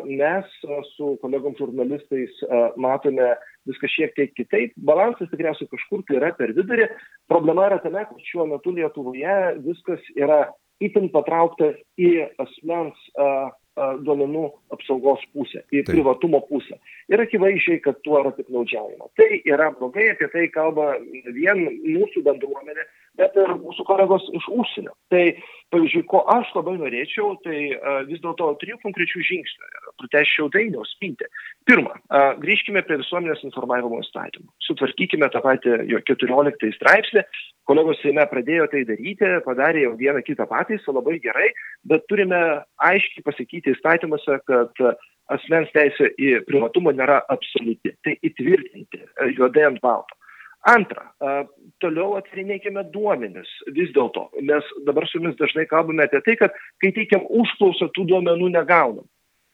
Mes 0.07 0.51
su 0.93 1.15
kolegom 1.19 1.55
žurnalistais 1.59 2.37
matome 2.79 3.33
viskas 3.67 3.91
šiek 3.91 4.13
tiek 4.15 4.31
kitaip. 4.37 4.71
Balansas 4.87 5.27
tikriausiai 5.31 5.67
kažkur 5.71 6.05
tai 6.07 6.21
yra 6.21 6.31
per 6.37 6.53
vidurį. 6.55 6.87
Problema 7.31 7.67
yra 7.67 7.81
tame, 7.83 8.05
kad 8.07 8.29
šiuo 8.29 8.47
metu 8.53 8.71
Lietuvoje 8.75 9.35
viskas 9.65 10.03
yra 10.15 10.45
itin 10.83 11.09
patraukta 11.11 11.73
į 11.99 12.13
asmens 12.39 13.11
duomenų 13.75 14.45
apsaugos 14.71 15.23
pusę, 15.35 15.65
į 15.67 15.81
Taip. 15.81 15.89
privatumo 15.89 16.39
pusę. 16.47 16.77
Ir 17.11 17.19
akivaizdžiai, 17.19 17.81
kad 17.83 17.99
tuo 18.07 18.21
yra 18.21 18.31
piknaudžiaujama. 18.37 19.09
Tai 19.19 19.27
yra 19.43 19.71
blogai, 19.75 20.13
apie 20.13 20.29
tai 20.31 20.45
kalba 20.53 20.93
vien 21.35 21.65
mūsų 21.83 22.23
bendruomenė, 22.23 22.87
bet 23.19 23.35
ir 23.39 23.53
mūsų 23.61 23.85
kolegos 23.87 24.25
iš 24.35 24.47
užsienio. 24.51 24.93
Tai, 25.13 25.23
pavyzdžiui, 25.73 26.03
ko 26.11 26.21
aš 26.31 26.51
labai 26.55 26.75
norėčiau, 26.79 27.33
tai 27.45 27.59
vis 28.09 28.21
dėlto 28.23 28.51
trijų 28.61 28.77
konkrečių 28.83 29.23
žingsnių. 29.29 29.71
Prateščiau 30.01 30.49
dainiaus 30.53 30.91
mintį. 31.01 31.27
Pirma, 31.69 31.95
grįžkime 32.43 32.83
prie 32.85 32.99
visuomenės 33.01 33.43
informavimo 33.47 34.01
įstatymų. 34.03 34.47
Sutvarkykime 34.67 35.29
tą 35.33 35.41
patį 35.45 35.79
jo 35.91 36.01
14 36.11 36.71
straipsnį. 36.77 37.25
Kolegos 37.65 37.97
Seime 38.03 38.21
pradėjo 38.29 38.67
tai 38.69 38.83
daryti, 38.85 39.31
padarė 39.47 39.87
jau 39.87 39.95
vieną 39.97 40.21
kitą 40.27 40.45
pataisą, 40.51 40.93
labai 40.93 41.17
gerai, 41.23 41.47
bet 41.89 42.05
turime 42.11 42.41
aiškiai 42.85 43.25
pasakyti 43.25 43.73
įstatymuose, 43.73 44.37
kad 44.45 44.83
asmens 45.33 45.71
teisė 45.73 46.11
į 46.21 46.43
privatumą 46.45 46.93
nėra 46.93 47.23
absoliuti. 47.33 47.95
Tai 48.05 48.13
įtvirtinti 48.21 49.01
juodai 49.39 49.65
ant 49.71 49.81
balto. 49.81 50.19
Antra, 50.65 51.11
toliau 51.83 52.15
atrinėkime 52.17 52.87
duomenis 52.93 53.49
vis 53.75 53.91
dėlto, 53.93 54.31
nes 54.41 54.69
dabar 54.87 55.05
su 55.05 55.19
jumis 55.19 55.37
dažnai 55.37 55.67
kalbame 55.69 56.07
apie 56.07 56.23
tai, 56.25 56.33
kad 56.39 56.55
kai 56.81 56.89
teikiam 56.95 57.27
užklausą, 57.29 57.91
tų 57.93 58.07
duomenų 58.09 58.49
negaunam 58.55 59.05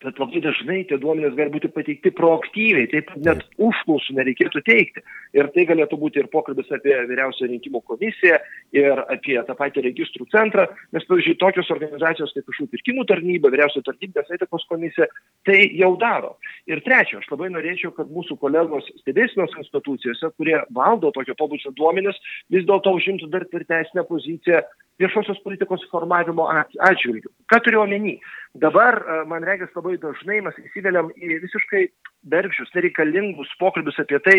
bet 0.03 0.19
labai 0.21 0.41
dažnai 0.43 0.81
tie 0.89 0.97
duomenys 1.01 1.35
gali 1.37 1.53
būti 1.53 1.69
pateikti 1.73 2.11
proaktyviai, 2.17 2.89
taip 2.91 3.11
net 3.21 3.43
užklausų 3.61 4.15
nereikėtų 4.17 4.63
teikti. 4.65 5.03
Ir 5.37 5.47
tai 5.53 5.65
galėtų 5.69 5.99
būti 6.01 6.21
ir 6.21 6.29
pokalbis 6.33 6.71
apie 6.73 6.95
vyriausią 7.09 7.47
rinkimų 7.51 7.83
komisiją, 7.87 8.39
ir 8.75 9.03
apie 9.05 9.37
tą 9.47 9.55
patį 9.57 9.85
registrų 9.87 10.27
centrą, 10.33 10.65
nes, 10.95 11.05
pavyzdžiui, 11.07 11.37
tokios 11.41 11.71
organizacijos 11.73 12.33
kaip 12.35 12.49
viešų 12.49 12.67
pirkimų 12.73 13.07
tarnyba, 13.11 13.53
vyriausiojo 13.53 13.85
tarnybės 13.87 14.33
etikos 14.35 14.67
komisija, 14.71 15.07
tai 15.47 15.61
jau 15.77 15.93
daro. 16.01 16.35
Ir 16.69 16.83
trečia, 16.85 17.21
aš 17.21 17.29
labai 17.31 17.51
norėčiau, 17.53 17.93
kad 17.95 18.11
mūsų 18.11 18.39
kolegos 18.41 18.89
stebėsinos 19.03 19.55
institucijose, 19.61 20.33
kurie 20.37 20.57
valdo 20.75 21.13
tokio 21.15 21.37
pobūdžio 21.39 21.75
duomenis, 21.77 22.17
vis 22.51 22.67
dėlto 22.67 22.95
užimtų 22.97 23.31
dar 23.31 23.47
tvirtesnę 23.51 24.05
poziciją 24.09 24.65
viešosios 25.01 25.39
politikos 25.45 25.83
formavimo 25.91 26.47
atžvilgių. 26.51 27.31
Ką 27.49 27.61
turiu 27.65 27.81
omeny? 27.85 28.17
Dabar, 28.53 28.97
e, 28.99 29.23
man 29.31 29.45
regis, 29.47 29.71
labai 29.75 29.95
dažnai 30.01 30.41
mes 30.43 30.57
įsiveliam 30.59 31.11
į 31.15 31.39
visiškai 31.45 31.85
bergžius, 32.31 32.71
nereikalingus 32.75 33.51
pokalbius 33.59 33.99
apie 34.03 34.19
tai, 34.25 34.37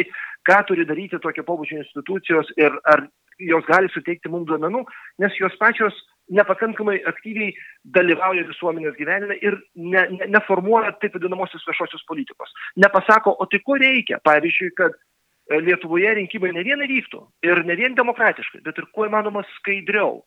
ką 0.48 0.58
turi 0.68 0.84
daryti 0.88 1.20
tokio 1.22 1.44
pobūdžio 1.48 1.80
institucijos 1.80 2.50
ir 2.60 2.76
ar 2.92 3.06
jos 3.40 3.64
gali 3.66 3.88
suteikti 3.92 4.28
mums 4.28 4.50
duomenų, 4.50 4.84
nes 5.22 5.38
jos 5.40 5.56
pačios 5.60 5.96
nepakankamai 6.32 6.98
aktyviai 7.08 7.54
dalyvauja 7.96 8.44
visuomenės 8.48 8.98
gyvenime 8.98 9.38
ir 9.42 9.56
ne, 9.74 10.04
ne, 10.18 10.28
neformuoja 10.36 10.92
taip 11.00 11.16
vadinamosios 11.16 11.64
viešosios 11.66 12.04
politikos. 12.08 12.52
Nepasako, 12.76 13.34
o 13.40 13.48
tai 13.50 13.62
ko 13.64 13.78
reikia, 13.80 14.20
pavyzdžiui, 14.28 14.74
kad 14.78 14.92
e, 14.94 15.60
Lietuvoje 15.64 16.12
rinkimai 16.20 16.52
ne 16.52 16.66
vien 16.68 16.84
vyktų 16.92 17.24
ir 17.48 17.64
ne 17.64 17.78
vien 17.80 17.96
demokratiškai, 17.98 18.62
bet 18.66 18.78
ir 18.78 18.88
kuo 18.92 19.08
įmanoma 19.08 19.44
skaidriau. 19.56 20.20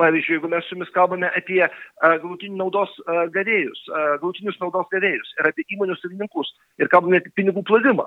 Pavyzdžiui, 0.00 0.38
jeigu 0.38 0.48
mes 0.48 0.64
su 0.66 0.74
jumis 0.74 0.90
kalbame 0.94 1.28
apie 1.36 1.60
galutinių 2.00 2.56
naudos 2.56 2.92
gavėjus, 3.34 3.82
galutinius 4.22 4.58
naudos 4.62 4.88
gavėjus 4.92 5.32
ir 5.38 5.48
apie 5.50 5.66
įmonių 5.74 5.96
savininkus 6.00 6.52
ir 6.80 6.88
kalbame 6.92 7.20
apie 7.20 7.32
pinigų 7.36 7.64
plovimą, 7.68 8.06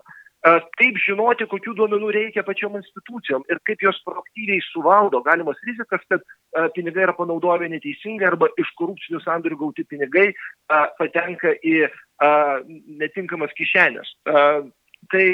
kaip 0.79 0.97
žinoti, 1.01 1.47
kokių 1.49 1.75
duomenų 1.77 2.11
reikia 2.13 2.43
pačiom 2.45 2.77
institucijom 2.79 3.45
ir 3.49 3.61
kaip 3.69 3.81
jos 3.85 3.99
proaktyviai 4.05 4.61
suvaldo 4.67 5.21
galimas 5.25 5.61
rizikas, 5.67 6.01
kad 6.09 6.25
pinigai 6.77 7.05
yra 7.07 7.15
panaudojami 7.17 7.71
neteisingai 7.75 8.29
arba 8.31 8.49
iš 8.61 8.71
korupcinių 8.79 9.21
sandorių 9.25 9.61
gauti 9.63 9.85
pinigai 9.89 10.31
patenka 10.99 11.53
į 11.65 11.85
netinkamas 13.01 13.53
kišenės. 13.57 14.15
Tai 14.25 15.27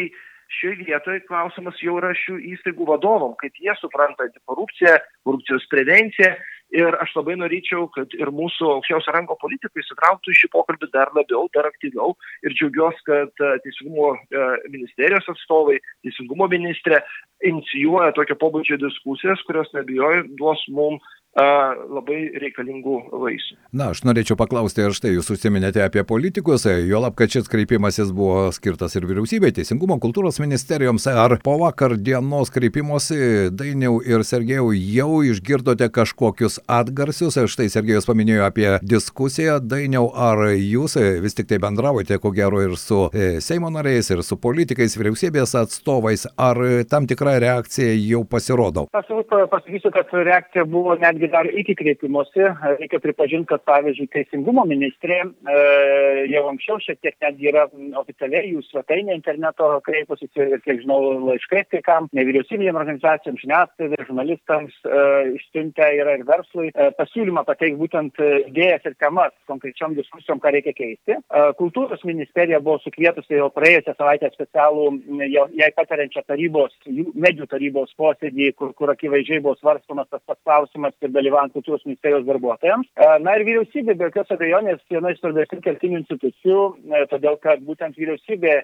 šioje 0.59 0.87
vietoje 0.87 1.23
klausimas 1.27 1.79
jau 1.83 1.97
yra 1.99 2.11
šių 2.17 2.39
įstaigų 2.53 2.87
vadovom, 2.89 3.35
kaip 3.39 3.55
jie 3.61 3.73
supranta 3.79 4.27
antikorupciją, 4.27 4.97
korupcijos 5.27 5.67
prevenciją. 5.71 6.33
Ir 6.71 6.95
aš 7.03 7.11
labai 7.17 7.33
norėčiau, 7.35 7.89
kad 7.91 8.13
ir 8.15 8.29
mūsų 8.31 8.69
aukščiausio 8.77 9.11
rango 9.11 9.35
politikai 9.41 9.81
įsitrauktų 9.83 10.31
į 10.31 10.37
šį 10.39 10.49
pokalbį 10.53 10.87
dar 10.93 11.09
labiau, 11.17 11.49
dar 11.51 11.67
aktyviau. 11.67 12.13
Ir 12.47 12.55
džiaugiuosi, 12.55 13.03
kad 13.09 13.43
e, 13.43 13.49
Teisingumo 13.65 14.13
e, 14.15 14.45
ministerijos 14.71 15.27
atstovai, 15.33 15.81
Teisingumo 16.07 16.47
ministrė 16.53 17.01
inicijuoja 17.43 18.15
tokio 18.15 18.39
pobūdžio 18.39 18.79
diskusijas, 18.85 19.43
kurios 19.49 19.67
nebijoju 19.75 20.29
duos 20.39 20.63
mums 20.71 21.03
labai 21.35 22.25
reikalingų 22.41 22.95
vaisių. 23.15 23.55
Na, 23.71 23.91
aš 23.93 24.03
norėčiau 24.03 24.35
paklausti, 24.35 24.83
ar 24.83 24.91
štai 24.91 25.13
jūs 25.13 25.29
užsiminėte 25.31 25.79
apie 25.79 26.03
politikus, 26.03 26.65
juolab, 26.67 27.15
kad 27.15 27.31
šis 27.31 27.47
kreipimasis 27.51 28.11
buvo 28.11 28.49
skirtas 28.51 28.97
ir 28.99 29.07
vyriausybė, 29.07 29.53
teisingumo 29.55 29.95
kultūros 30.03 30.41
ministerijoms, 30.43 31.07
ar 31.07 31.37
po 31.43 31.55
vakar 31.61 31.95
dienos 31.95 32.51
kreipimosi 32.51 33.47
Dainiau 33.55 34.01
ir 34.03 34.25
Sergejau 34.27 34.73
jau 34.75 35.21
išgirdote 35.23 35.87
kažkokius 35.95 36.59
atgarsius, 36.67 37.39
štai 37.47 37.69
Sergejus 37.71 38.09
paminėjo 38.09 38.43
apie 38.49 38.67
diskusiją, 38.83 39.61
Dainiau, 39.63 40.09
ar 40.11 40.49
jūs 40.51 40.97
vis 41.23 41.37
tik 41.37 41.47
tai 41.47 41.61
bendravote, 41.63 42.19
ko 42.19 42.33
gero, 42.35 42.59
ir 42.65 42.75
su 42.75 43.05
e, 43.15 43.39
Seimo 43.39 43.71
nariais, 43.71 44.11
ir 44.11 44.25
su 44.27 44.35
politikais, 44.35 44.97
vyriausybės 44.99 45.55
atstovais, 45.63 46.27
ar 46.35 46.59
tam 46.91 47.07
tikra 47.07 47.39
reakcija 47.39 47.95
jau 47.95 48.25
pasirodo? 48.27 48.89
Pasakysiu, 48.91 49.93
kad 49.95 50.11
reakcija 50.11 50.67
buvo 50.67 50.99
netgi 50.99 51.20
netgi 51.21 51.31
dar 51.31 51.45
iki 51.45 51.75
kreipimosi 51.75 52.41
reikia 52.79 52.99
pripažinti, 52.99 53.47
kad 53.49 53.61
pavyzdžiui 53.65 54.09
Teisingumo 54.11 54.63
ministrė 54.65 55.19
e, 55.21 56.25
jau 56.31 56.43
anksčiau 56.49 56.79
šiek 56.81 56.99
tiek 57.01 57.15
netgi 57.21 57.49
yra 57.51 57.67
oficialiai 57.99 58.53
jų 58.53 58.63
svetainė 58.65 59.15
interneto 59.15 59.67
kreipusis 59.85 60.29
ir, 60.35 60.57
kiek 60.65 60.81
žinau, 60.81 60.99
laiškai 61.29 61.63
kai 61.71 61.81
kam, 61.85 62.09
nevyriausybinėm 62.17 62.79
organizacijom, 62.79 63.37
žiniasklaidai, 63.41 64.05
žurnalistams 64.07 64.77
e, 64.85 65.03
išsiuntę 65.37 65.89
yra 65.99 66.17
ir 66.17 66.25
verslui 66.27 66.71
e, 66.71 66.89
pasiūlymą 66.97 67.45
pateikti 67.47 67.79
būtent 67.81 68.21
idėjas 68.49 68.89
ir 68.89 68.97
temas 68.99 69.35
konkrečiom 69.51 69.95
diskusijom, 69.97 70.41
ką 70.41 70.53
reikia 70.55 70.73
keisti. 70.77 71.17
E, 71.17 71.45
kultūros 71.59 72.03
ministerija 72.07 72.61
buvo 72.63 72.79
sukvietusi 72.85 73.37
jau 73.37 73.51
praėjusią 73.53 73.95
savaitę 73.97 74.31
specialų 74.33 74.89
jai 75.21 75.71
patariančią 75.77 76.25
tarybos, 76.27 76.73
medijų 76.87 77.49
tarybos 77.51 77.93
posėdį, 77.99 78.51
kur, 78.57 78.73
kur 78.77 78.93
akivaizdžiai 78.95 79.43
buvo 79.43 79.57
svarstomas 79.59 80.09
tas 80.09 80.23
pats 80.25 80.41
klausimas 80.47 80.95
ir 81.01 81.10
dalyvaujant 81.15 81.53
kultūros 81.55 81.83
ministerijos 81.87 82.25
darbuotojams. 82.27 82.89
E, 82.95 83.07
na 83.25 83.35
ir 83.37 83.45
vyriausybė 83.47 83.95
be 83.97 84.09
jokios 84.09 84.33
abejonės 84.35 84.81
viena 84.91 85.11
iš 85.13 85.21
svarbesnių 85.21 85.61
kertinių 85.65 85.99
institucijų, 86.01 86.63
e, 86.91 87.03
todėl 87.11 87.37
kad 87.43 87.63
būtent 87.67 87.97
vyriausybė 87.99 88.53
e, 88.57 88.63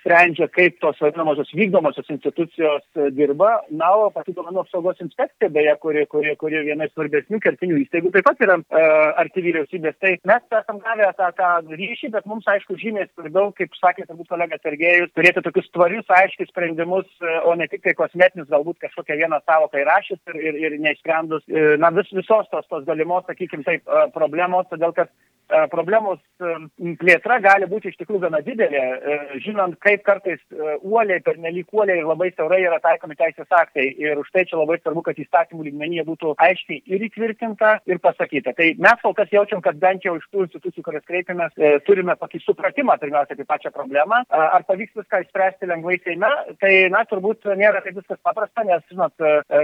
sprendžia, 0.00 0.48
kaip 0.52 0.78
tos 0.82 1.00
vadinamosios 1.02 1.52
vykdomosios 1.56 2.08
institucijos 2.12 2.84
dirba. 3.16 3.54
Na, 3.70 3.92
o 3.96 4.10
pati 4.14 4.34
duomenų 4.36 4.64
apsaugos 4.64 5.00
inspekcija, 5.04 5.50
beje, 5.52 5.74
kuri, 5.82 6.06
kuri, 6.10 6.34
kuri 6.40 6.64
viena 6.68 6.88
iš 6.88 6.94
svarbesnių 6.96 7.40
kertinių 7.42 7.80
įstaigų, 7.82 8.12
taip 8.14 8.28
pat 8.28 8.42
yra 8.44 8.58
arti 9.20 9.44
vyriausybės. 9.44 9.98
Tai 10.02 10.12
mes 10.28 10.56
esam 10.58 10.80
gavę 10.82 11.08
tą, 11.18 11.28
tą 11.38 11.50
ryšį, 11.70 12.12
bet 12.14 12.28
mums, 12.30 12.46
aišku, 12.48 12.76
žymiai 12.80 13.08
svarbiau, 13.10 13.52
kaip 13.56 13.74
sakė 13.78 14.06
turbūt 14.08 14.30
kolega 14.32 14.58
Sergejus, 14.62 15.12
turėti 15.16 15.42
tokius 15.44 15.68
tvarius, 15.74 16.08
aiškius 16.12 16.50
sprendimus, 16.52 17.08
o 17.48 17.54
ne 17.58 17.68
tik 17.70 17.84
tai 17.86 17.94
kosmetinius, 17.98 18.50
galbūt 18.52 18.80
kažkokią 18.84 19.18
vieną 19.22 19.40
savoką 19.46 19.82
įrašys 19.82 20.20
ir, 20.32 20.40
ir, 20.50 20.60
ir 20.66 20.78
neišsprendus 20.82 21.44
na, 21.82 21.90
vis, 21.96 22.10
visos 22.14 22.48
tos, 22.52 22.68
tos 22.70 22.86
galimos, 22.88 23.26
sakykime, 23.28 23.66
taip, 23.66 23.84
problemos, 24.14 24.68
todėl 24.70 24.94
kad 24.96 25.10
problemos 25.72 26.20
plėtra 27.00 27.38
gali 27.42 27.68
būti 27.70 27.90
iš 27.90 27.98
tikrųjų 28.00 28.24
gana 28.26 28.42
didelė, 28.44 28.82
žinant, 29.44 29.78
kaip 29.82 30.04
kartais 30.06 30.40
uoliai, 30.80 31.22
per 31.24 31.38
nelik 31.42 31.72
uoliai 31.72 32.02
ir 32.02 32.08
labai 32.08 32.30
siaurai 32.32 32.60
yra 32.64 32.80
taikomi 32.82 33.16
teisės 33.18 33.48
aktai. 33.50 33.88
Ir 34.02 34.20
už 34.20 34.30
tai 34.34 34.44
čia 34.48 34.58
labai 34.60 34.78
svarbu, 34.80 35.04
kad 35.06 35.18
įstatymų 35.18 35.66
lygmenyje 35.68 36.04
būtų 36.08 36.34
aiškiai 36.46 36.82
ir 36.92 37.06
įtvirtinta, 37.08 37.72
ir 37.90 38.02
pasakyta. 38.02 38.54
Tai 38.58 38.68
mes 38.82 39.02
kol 39.02 39.16
kas 39.18 39.32
jaučiam, 39.32 39.62
kad 39.64 39.80
bent 39.82 40.04
jau 40.06 40.16
iš 40.18 40.28
tų 40.32 40.46
institucijų, 40.46 40.86
kurias 40.88 41.06
kreipiamės, 41.08 41.56
turime 41.86 42.16
tokį 42.20 42.42
supratimą, 42.44 42.98
pirmiausia, 43.02 43.36
apie 43.36 43.48
pačią 43.48 43.72
problemą. 43.74 44.22
Ar 44.28 44.66
pavyks 44.68 45.02
viską 45.02 45.24
išspręsti 45.24 45.70
lengvai 45.70 45.98
Seime, 46.02 46.30
tai, 46.60 46.72
na, 46.92 47.04
turbūt 47.08 47.46
nėra 47.58 47.82
taip 47.84 48.00
viskas 48.00 48.18
paprasta, 48.26 48.64
nes, 48.66 48.82
žinot, 48.90 49.14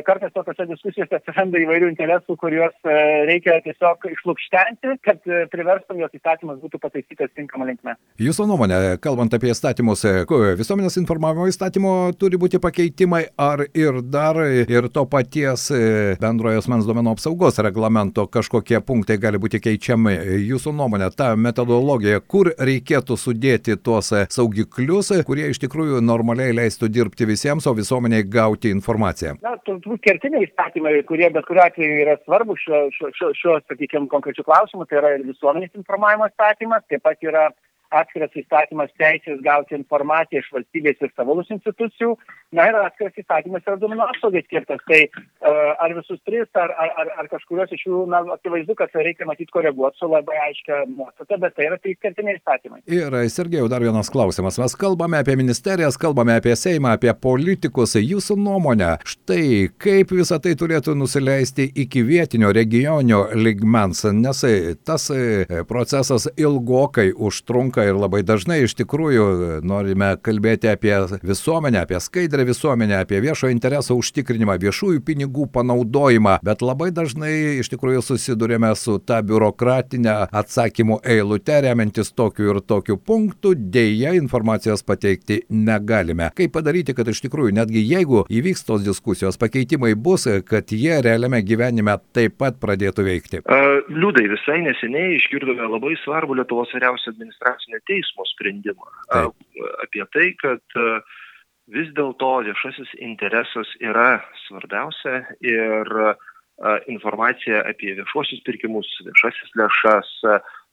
kartais 0.07 0.35
tokiuose 0.35 0.69
diskusijose 0.71 1.19
atsiranda 1.19 1.61
įvairių 1.63 1.91
interesų 1.93 2.39
kuriuos 2.39 2.75
e, 2.87 2.97
reikia 3.29 3.59
tiesiog 3.65 4.07
išlūkštenti, 4.13 4.99
kad 5.05 5.29
e, 5.29 5.45
priverstum, 5.79 5.99
jog 6.03 6.15
įstatymas 6.15 6.59
būtų 6.63 6.81
pataisytas 6.83 7.31
tinkama 7.37 7.67
linkme. 7.69 7.95
Jūsų 8.19 8.47
nuomonė, 8.49 8.99
kalbant 9.01 9.35
apie 9.35 9.53
įstatymus, 9.53 10.05
e, 10.05 10.25
visuomenės 10.59 10.99
informavimo 10.99 11.47
įstatymo 11.49 12.13
turi 12.19 12.39
būti 12.39 12.59
pakeitimai, 12.59 13.29
ar 13.39 13.67
ir 13.75 14.03
dar 14.03 14.37
ir 14.47 14.89
to 14.89 15.05
paties 15.07 15.69
bendrojo 16.21 16.59
asmens 16.59 16.87
duomenų 16.87 17.15
apsaugos 17.15 17.59
reglamento 17.63 18.27
kažkokie 18.27 18.81
punktai 18.81 19.19
gali 19.19 19.39
būti 19.39 19.61
keičiami. 19.61 20.17
Jūsų 20.49 20.75
nuomonė, 20.75 21.11
ta 21.17 21.35
metodologija, 21.37 22.21
kur 22.21 22.53
reikėtų 22.59 23.17
sudėti 23.17 23.77
tuos 23.77 24.13
saugiklius, 24.13 25.13
kurie 25.27 25.49
iš 25.53 25.63
tikrųjų 25.63 26.03
normaliai 26.03 26.55
leistų 26.57 26.89
dirbti 26.89 27.29
visiems, 27.29 27.67
o 27.67 27.75
visuomeniai 27.75 28.27
gauti 28.27 28.73
informaciją? 28.75 29.37
Na, 29.43 29.57
turbūt 29.67 30.03
kertiniai 30.05 30.47
įstatymai, 30.49 31.03
kurie 31.09 31.29
bet 31.35 31.47
kuriuo 31.49 31.65
atveju 31.67 32.03
yra 32.05 32.17
svarbus 32.25 32.61
šiuo, 32.65 32.83
šiuo, 32.95 33.13
šiuo, 33.17 33.33
šiuo 33.39 33.57
sakykime, 33.69 34.09
konkrečiu 34.13 34.45
klausimu, 34.47 34.87
tai 34.89 35.01
yra 35.03 35.15
ir 35.17 35.27
visuomenės 35.59 35.79
informavimo 35.79 36.29
įstatymas, 36.29 36.85
taip 36.89 37.03
pat 37.03 37.23
yra 37.23 37.49
atskiras 37.95 38.35
įstatymas 38.37 38.93
teisės 39.01 39.41
gauti 39.45 39.77
informaciją 39.79 40.43
iš 40.43 40.51
valstybės 40.55 41.01
ir 41.03 41.13
savalus 41.15 41.49
institucijų, 41.55 42.15
na 42.57 42.69
ir 42.69 42.79
atskiras 42.81 43.17
įstatymas 43.21 43.65
yra 43.67 43.79
duomenų 43.81 44.05
apsaugai 44.09 44.43
skirtas. 44.45 44.83
Tai 44.89 45.01
uh, 45.09 45.73
ar 45.85 45.95
visus 45.97 46.21
tris, 46.27 46.49
ar, 46.59 46.73
ar, 46.73 46.93
ar, 47.03 47.13
ar 47.23 47.31
kažkurios 47.33 47.73
iš 47.75 47.87
jų, 47.89 48.03
na, 48.13 48.23
akivaizdu, 48.37 48.77
kad 48.79 48.95
reikia 48.97 49.29
matyti 49.29 49.55
koreguoti 49.55 50.01
su 50.01 50.11
labai 50.11 50.37
aiškia 50.49 50.83
nuostata, 50.91 51.41
bet 51.41 51.57
tai 51.57 51.69
yra 51.71 51.81
trys 51.81 51.99
kertiniai 52.05 52.39
įstatymai. 52.39 52.83
Ir, 52.93 53.19
Sergejau, 53.33 53.69
dar 53.73 53.85
vienas 53.85 54.13
klausimas. 54.13 54.61
Mes 54.61 54.77
kalbame 54.79 55.21
apie 55.23 55.37
ministerijas, 55.41 55.99
kalbame 56.01 56.37
apie 56.39 56.57
Seimą, 56.59 56.95
apie 56.99 57.13
politikus. 57.15 57.97
Jūsų 57.99 58.39
nuomonė, 58.41 58.95
štai 59.09 59.69
kaip 59.81 60.13
visą 60.15 60.41
tai 60.43 60.55
turėtų 60.59 60.95
nusileisti 60.99 61.69
iki 61.85 62.05
vietinio 62.07 62.53
regioninio 62.55 63.25
ligmens, 63.37 64.05
nes 64.13 64.45
tas 64.87 65.09
procesas 65.69 66.29
ilgokai 66.39 67.11
užtrunka 67.13 67.78
nutinka 67.79 67.85
ir 67.87 67.99
labai 67.99 68.23
dažnai 68.23 68.63
iš 68.65 68.75
tikrųjų 68.79 69.63
norime 69.63 70.17
kalbėti 70.23 70.69
apie 70.71 70.95
visuomenę, 71.23 71.83
apie 71.83 72.01
skaidrę 72.01 72.45
visuomenę, 72.45 73.03
apie 73.03 73.21
viešo 73.21 73.51
intereso 73.51 73.97
užtikrinimą, 73.97 74.59
viešųjų 74.59 75.03
pinigų 75.05 75.49
panaudojimą, 75.53 76.39
bet 76.43 76.63
labai 76.63 76.91
dažnai 76.91 77.61
iš 77.61 77.71
tikrųjų 77.71 78.03
susidurėme 78.03 78.75
su 78.77 78.99
ta 78.99 79.21
biurokratinė 79.23 80.29
atsakymų 80.33 81.01
eilute, 81.05 81.61
remiantis 81.63 82.13
tokiu 82.13 82.53
ir 82.55 82.61
tokiu 82.61 82.99
punktu, 82.99 83.55
dėja 83.55 84.15
informacijos 84.19 84.83
pateikti 84.83 85.45
negalime. 85.51 86.31
Kaip 86.35 86.53
padaryti, 86.55 86.95
kad 86.95 87.09
iš 87.09 87.23
tikrųjų 87.27 87.55
netgi 87.59 87.85
jeigu 87.85 88.25
įvyks 88.29 88.67
tos 88.67 88.85
diskusijos, 88.87 89.39
pakeitimai 89.39 89.95
bus, 89.95 90.27
kad 90.49 90.73
jie 90.73 91.01
realiame 91.03 91.43
gyvenime 91.43 91.99
taip 92.15 92.39
pat 92.39 92.59
pradėtų 92.61 93.07
veikti? 93.07 93.43
Liūdai, 93.89 94.27
visai 94.31 94.61
neseniai 94.67 95.17
išgirdome 95.17 95.65
labai 95.69 95.95
svarbų 96.03 96.41
Lietuvos 96.41 96.73
vyriausio 96.75 97.13
administracijos 97.15 97.68
konstitucinio 97.69 97.81
teismo 97.87 98.25
sprendimą 98.25 98.85
Taip. 99.11 99.35
apie 99.83 100.05
tai, 100.13 100.35
kad 100.41 100.63
vis 101.69 101.93
dėlto 101.95 102.45
viešasis 102.45 102.95
interesas 103.01 103.69
yra 103.81 104.23
svarbiausia 104.47 105.27
ir 105.41 106.17
informacija 106.89 107.63
apie 107.69 107.95
viešuosius 107.95 108.43
pirkimus, 108.45 108.87
viešasis 109.05 109.53
lėšas 109.55 110.09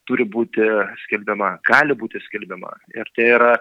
turi 0.10 0.26
būti 0.30 0.66
skelbiama, 1.06 1.56
gali 1.68 1.96
būti 1.98 2.22
skelbiama. 2.28 2.72
Ir 2.96 3.10
tai 3.16 3.28
yra 3.38 3.54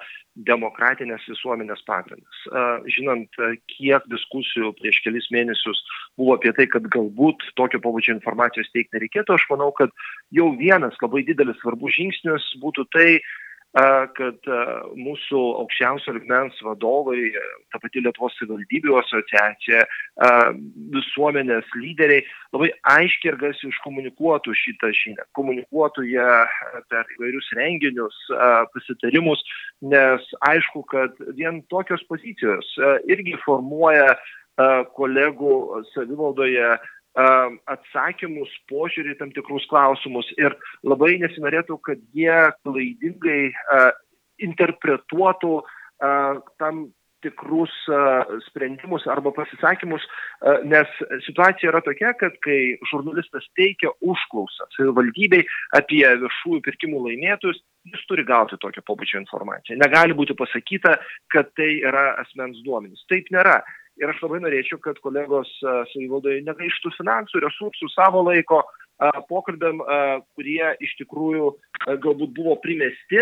demokratinės 0.48 1.22
visuomenės 1.30 1.84
pagrindas. 1.86 2.40
Žinant, 2.90 3.38
kiek 3.70 4.06
diskusijų 4.10 4.72
prieš 4.80 4.98
kelis 5.04 5.28
mėnesius 5.34 5.80
buvo 6.18 6.34
apie 6.34 6.50
tai, 6.56 6.66
kad 6.70 6.88
galbūt 6.90 7.46
tokio 7.60 7.78
pabudžio 7.84 8.16
informacijos 8.16 8.70
teikti 8.74 8.98
nereikėtų, 8.98 9.38
aš 9.38 9.46
manau, 9.52 9.70
kad 9.76 9.94
jau 10.34 10.50
vienas 10.58 10.98
labai 11.02 11.22
didelis 11.28 11.60
svarbus 11.62 11.94
žingsnis 11.96 12.50
būtų 12.62 12.88
tai, 12.94 13.08
kad 13.75 14.49
mūsų 14.95 15.40
aukščiausio 15.64 16.14
ligmens 16.14 16.61
vadovai, 16.62 17.33
ta 17.75 17.81
pati 17.83 18.04
Lietuvos 18.04 18.37
savivaldybių 18.38 18.95
asociacija, 19.00 19.83
visuomenės 20.95 21.66
lyderiai 21.75 22.23
labai 22.54 22.71
aiškiai 22.95 23.33
ir 23.33 23.40
garsiai 23.40 23.73
iškomunikuotų 23.73 24.54
šitą 24.61 24.93
žinią, 24.95 25.26
komunikuotų 25.35 26.07
ją 26.12 26.31
per 26.93 27.11
įvairius 27.16 27.50
renginius, 27.59 28.21
pasitarimus, 28.76 29.43
nes 29.83 30.31
aišku, 30.47 30.87
kad 30.95 31.19
vien 31.35 31.64
tokios 31.73 32.07
pozicijos 32.07 32.71
irgi 33.11 33.35
formuoja 33.43 34.14
kolegų 34.95 35.83
savivaldoje 35.90 36.76
atsakymus, 37.14 38.50
požiūrį 38.71 39.14
tam 39.21 39.30
tikrus 39.37 39.66
klausimus 39.71 40.26
ir 40.38 40.56
labai 40.83 41.14
nesinorėtų, 41.23 41.78
kad 41.87 42.02
jie 42.16 42.40
klaidingai 42.66 43.52
interpretuotų 44.42 45.56
tam 46.59 46.87
tikrus 47.25 47.73
sprendimus 48.50 49.06
arba 49.09 49.30
pasisakymus, 49.33 50.02
nes 50.68 50.90
situacija 51.25 51.71
yra 51.71 51.80
tokia, 51.87 52.11
kad 52.21 52.35
kai 52.44 52.75
žurnalistas 52.90 53.47
teikia 53.56 53.94
užklausą 54.04 54.66
savivaldybei 54.75 55.47
apie 55.78 56.02
viešųjų 56.04 56.61
pirkimų 56.66 57.00
laimėtojus, 57.06 57.62
jis 57.88 58.04
turi 58.11 58.26
gauti 58.28 58.59
tokio 58.61 58.85
pobūdžio 58.85 59.23
informaciją. 59.23 59.78
Negali 59.80 60.16
būti 60.18 60.37
pasakyta, 60.37 60.99
kad 61.33 61.49
tai 61.56 61.71
yra 61.80 62.11
asmens 62.26 62.61
duomenys. 62.66 63.06
Taip 63.09 63.33
nėra 63.33 63.62
ir 64.00 64.10
aš 64.10 64.22
labai 64.24 64.40
norėčiau, 64.44 64.80
kad 64.82 64.98
kolegos 65.04 65.50
savivaldoje 65.62 66.42
negaištų 66.46 66.94
finansų, 66.98 67.42
resursų, 67.44 67.90
savo 67.94 68.24
laiko 68.26 68.62
pokalbėm, 69.28 69.80
kurie 70.36 70.74
iš 70.84 70.94
tikrųjų 71.00 71.50
galbūt 72.00 72.30
buvo 72.36 72.54
primesti 72.62 73.20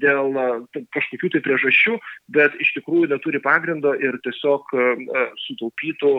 dėl 0.00 0.34
kažkokių 0.96 1.30
tai 1.34 1.42
priežasčių, 1.44 1.96
bet 2.34 2.56
iš 2.62 2.72
tikrųjų 2.78 3.10
neturi 3.12 3.40
pagrindo 3.44 3.92
ir 4.00 4.16
tiesiog 4.24 4.72
sutaupytų 5.44 6.12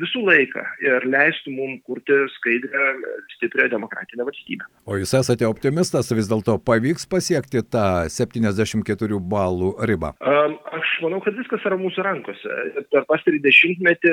visų 0.00 0.24
laiką 0.26 0.64
ir 0.84 1.06
leistų 1.08 1.54
mums 1.54 1.80
kurti 1.88 2.18
skaidrę, 2.36 2.90
stiprią 3.36 3.70
demokratinę 3.72 4.26
valstybę. 4.28 4.68
O 4.84 4.98
jūs 5.00 5.14
esate 5.16 5.48
optimistas, 5.48 6.10
vis 6.12 6.28
dėlto 6.28 6.58
pavyks 6.66 7.08
pasiekti 7.08 7.62
tą 7.72 7.86
74 8.12 9.20
balų 9.32 9.72
ribą? 9.88 10.12
Aš 10.20 10.92
manau, 11.04 11.22
kad 11.24 11.38
viskas 11.38 11.64
yra 11.64 11.78
mūsų 11.80 12.04
rankose. 12.04 12.58
Per 12.92 13.06
pastarį 13.08 13.40
dešimtmetį 13.46 14.12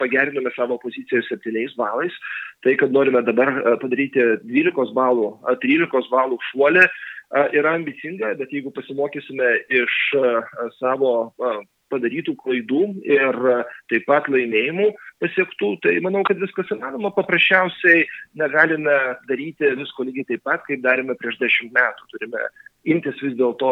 pagerinome 0.00 0.52
savo 0.56 0.80
poziciją 0.80 1.20
7 1.28 1.76
balais. 1.76 2.16
Tai, 2.60 2.74
kad 2.76 2.92
norime 2.92 3.22
dabar 3.24 3.54
padaryti 3.80 4.20
12 4.44 4.92
balų, 4.96 5.30
13 5.62 6.10
balų 6.12 6.36
šuolį, 6.50 6.84
yra 7.56 7.74
ambicinga, 7.78 8.34
bet 8.36 8.52
jeigu 8.52 8.72
pasimokysime 8.74 9.52
iš 9.80 9.98
savo 10.80 11.12
padarytų 11.90 12.36
klaidų 12.38 12.82
ir 13.08 13.36
taip 13.90 14.04
pat 14.06 14.28
laimėjimų 14.30 14.90
pasiektų, 15.22 15.70
tai 15.84 15.96
manau, 16.04 16.22
kad 16.26 16.38
viskas 16.42 16.70
įmanoma. 16.74 17.10
Paprasčiausiai 17.16 18.04
negalime 18.38 18.96
daryti 19.30 19.72
visko 19.80 20.06
lygiai 20.06 20.28
taip 20.28 20.44
pat, 20.46 20.62
kaip 20.68 20.84
darėme 20.84 21.16
prieš 21.18 21.40
dešimt 21.42 21.74
metų. 21.74 22.06
Turime 22.14 22.44
imtis 22.88 23.18
vis 23.20 23.34
dėlto 23.36 23.70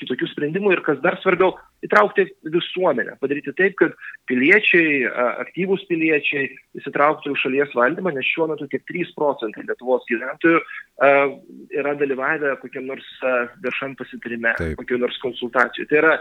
kitokių 0.00 0.28
sprendimų 0.30 0.72
ir, 0.72 0.82
kas 0.86 1.00
dar 1.04 1.18
svarbiau, 1.20 1.54
įtraukti 1.84 2.24
visuomenę, 2.48 3.18
padaryti 3.20 3.52
taip, 3.58 3.74
kad 3.80 3.96
piliečiai, 4.30 5.04
aktyvūs 5.44 5.84
piliečiai 5.90 6.48
įsitrauktų 6.80 7.34
į 7.34 7.40
šalies 7.42 7.74
valdymą, 7.76 8.14
nes 8.16 8.28
šiuo 8.28 8.48
metu 8.52 8.68
tik 8.72 8.86
3 8.88 9.12
procentai 9.18 9.66
Lietuvos 9.68 10.06
gyventojų 10.08 10.62
yra 11.76 11.92
dalyvavę 12.00 12.54
kokiam 12.62 12.88
nors 12.88 13.06
viešam 13.64 13.94
pasitarime, 14.00 14.56
kokiam 14.80 15.04
nors 15.04 15.20
konsultacijų. 15.24 15.88
Tai 15.90 16.00
yra 16.00 16.16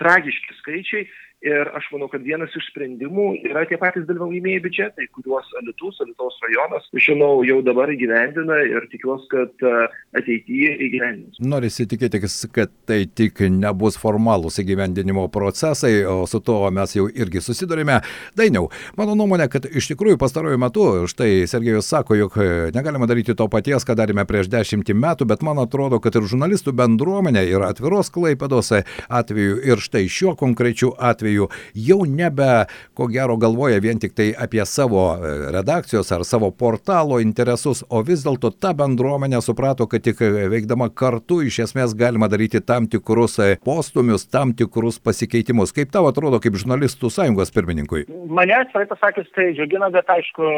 tragiški 0.00 0.58
skaičiai 0.62 1.06
Ir 1.44 1.68
aš 1.76 1.90
manau, 1.92 2.06
kad 2.08 2.22
vienas 2.24 2.54
iš 2.56 2.70
sprendimų 2.70 3.26
yra 3.44 3.66
tie 3.68 3.76
patys 3.76 4.06
dalyvaujamieji 4.08 4.62
biudžetai, 4.64 5.04
kuriuos 5.12 5.50
Alitus, 5.60 5.98
Alitos 6.00 6.38
rajonas, 6.40 6.86
žinau, 6.96 7.42
jau 7.44 7.58
dabar 7.66 7.90
įgyvendina 7.92 8.62
ir 8.64 8.86
tikiuosi, 8.88 9.28
kad 9.28 9.64
e, 9.68 9.72
ateityje 10.16 10.70
įgyvendins. 10.86 11.42
Norisi 11.44 11.84
tikėti, 11.90 12.22
kad 12.54 12.72
tai 12.88 13.02
tik 13.20 13.42
nebus 13.52 13.98
formalūs 14.00 14.56
įgyvendinimo 14.62 15.26
procesai, 15.34 15.98
o 16.08 16.22
su 16.30 16.40
to 16.40 16.56
mes 16.72 16.96
jau 16.96 17.10
irgi 17.12 17.44
susidurime. 17.44 17.98
Dainiau, 18.40 18.70
mano 18.96 19.18
nuomonė, 19.20 19.50
kad 19.52 19.68
iš 19.68 19.90
tikrųjų 19.92 20.16
pastaruoju 20.24 20.62
metu, 20.64 20.86
štai 21.12 21.44
Sergejus 21.50 21.92
sako, 21.92 22.16
jog 22.22 22.40
negalima 22.72 23.04
daryti 23.10 23.36
to 23.36 23.50
paties, 23.52 23.84
ką 23.84 23.98
darėme 24.00 24.24
prieš 24.24 24.48
dešimtį 24.48 24.96
metų, 24.96 25.28
bet 25.28 25.44
man 25.44 25.60
atrodo, 25.60 26.00
kad 26.00 26.16
ir 26.16 26.24
žurnalistų 26.24 26.72
bendruomenė 26.80 27.44
yra 27.52 27.68
atviros 27.74 28.08
klaipados 28.16 28.72
atveju 29.12 29.60
ir 29.60 29.84
štai 29.84 30.06
šiuo 30.08 30.32
konkrečiu 30.40 30.94
atveju 30.96 31.33
atveju 31.34 31.48
jau 31.74 32.04
nebe, 32.06 32.66
ko 32.94 33.06
gero, 33.08 33.36
galvoja 33.36 33.80
vien 33.80 33.98
tik 33.98 34.14
tai 34.14 34.32
apie 34.38 34.64
savo 34.66 35.16
e, 35.16 35.50
redakcijos 35.52 36.12
ar 36.12 36.24
savo 36.24 36.50
portalo 36.50 37.20
interesus, 37.20 37.84
o 37.90 38.02
vis 38.02 38.24
dėlto 38.24 38.52
ta 38.60 38.74
bendruomenė 38.74 39.42
suprato, 39.42 39.86
kad 39.86 40.02
tik 40.04 40.20
veikdama 40.20 40.90
kartu 40.94 41.42
iš 41.42 41.60
esmės 41.66 41.94
galima 41.94 42.28
daryti 42.28 42.60
tam 42.60 42.86
tikrus 42.86 43.38
e, 43.38 43.56
postumius, 43.64 44.26
tam 44.26 44.54
tikrus 44.54 44.98
pasikeitimus. 44.98 45.72
Kaip 45.74 45.90
tau 45.90 46.06
atrodo, 46.08 46.40
kaip 46.40 46.54
žurnalistų 46.54 47.10
sąjungos 47.10 47.52
pirmininkui? 47.54 48.06
Mane, 48.28 48.54
atvirai 48.54 48.86
pasakius, 48.90 49.30
tai 49.34 49.52
džiugina, 49.54 49.90
bet 49.94 50.08
aišku, 50.10 50.52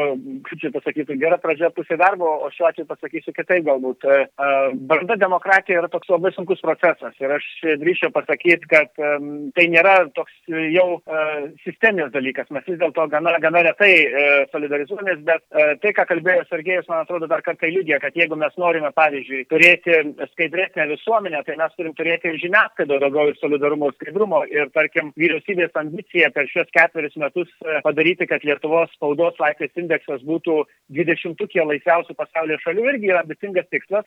kaip 0.47 0.61
čia 0.61 0.73
pasakyti, 0.75 1.17
gera 1.21 1.39
pradžia 1.41 1.71
pusė 1.75 1.97
darbo, 1.99 2.29
o 2.45 2.51
šiuo 2.53 2.69
atveju 2.69 2.89
pasakysiu 2.89 3.33
kitaip 3.35 3.65
galbūt. 3.67 4.05
E, 4.05 4.19
branda 4.89 5.17
demokratija 5.19 5.81
yra 5.81 5.91
toks 5.91 6.09
labai 6.11 6.33
sunkus 6.35 6.61
procesas 6.63 7.17
ir 7.21 7.33
aš 7.37 7.47
drįšiu 7.81 8.11
pasakyti, 8.13 8.69
kad 8.69 8.93
tai 9.57 9.67
nėra 9.71 9.97
toks 10.15 10.33
jau 10.73 10.87
uh, 10.97 11.47
sisteminis 11.63 12.11
dalykas. 12.13 12.49
Mes 12.53 12.65
vis 12.67 12.79
dėlto 12.81 13.07
gana, 13.11 13.35
gana 13.43 13.63
retai 13.67 13.91
uh, 14.05 14.45
solidarizuomės, 14.53 15.21
bet 15.27 15.43
uh, 15.53 15.73
tai, 15.83 15.93
ką 15.97 16.07
kalbėjo 16.09 16.45
Sergejus, 16.49 16.87
man 16.91 17.03
atrodo, 17.03 17.29
dar 17.31 17.43
kartą 17.45 17.69
liūdė, 17.71 17.99
kad 18.03 18.17
jeigu 18.17 18.37
mes 18.39 18.55
norime, 18.61 18.91
pavyzdžiui, 18.97 19.45
turėti 19.51 19.99
skaidresnę 20.33 20.87
visuomenę, 20.93 21.43
tai 21.47 21.57
mes 21.61 21.75
turim 21.77 21.95
turėti 21.97 22.31
ir 22.31 22.39
žiniasklaido 22.43 22.99
daugiau 23.03 23.31
ir 23.31 23.39
solidarumo 23.41 23.91
skaidrumo. 23.95 24.43
Ir, 24.51 24.71
tarkim, 24.75 25.11
vyriausybės 25.19 25.75
ambicija 25.79 26.31
per 26.35 26.49
šios 26.51 26.69
ketverius 26.75 27.17
metus 27.21 27.51
padaryti, 27.85 28.27
kad 28.29 28.45
Lietuvos 28.47 28.91
spaudos 28.95 29.37
laisvės 29.41 29.73
indeksas 29.79 30.23
būtų 30.27 30.59
20-ukė 30.97 31.65
laisviausių 31.67 32.15
pasaulio 32.17 32.57
šalių, 32.63 32.85
irgi 32.93 33.11
yra 33.11 33.23
ambicingas 33.25 33.67
tikslas, 33.73 34.05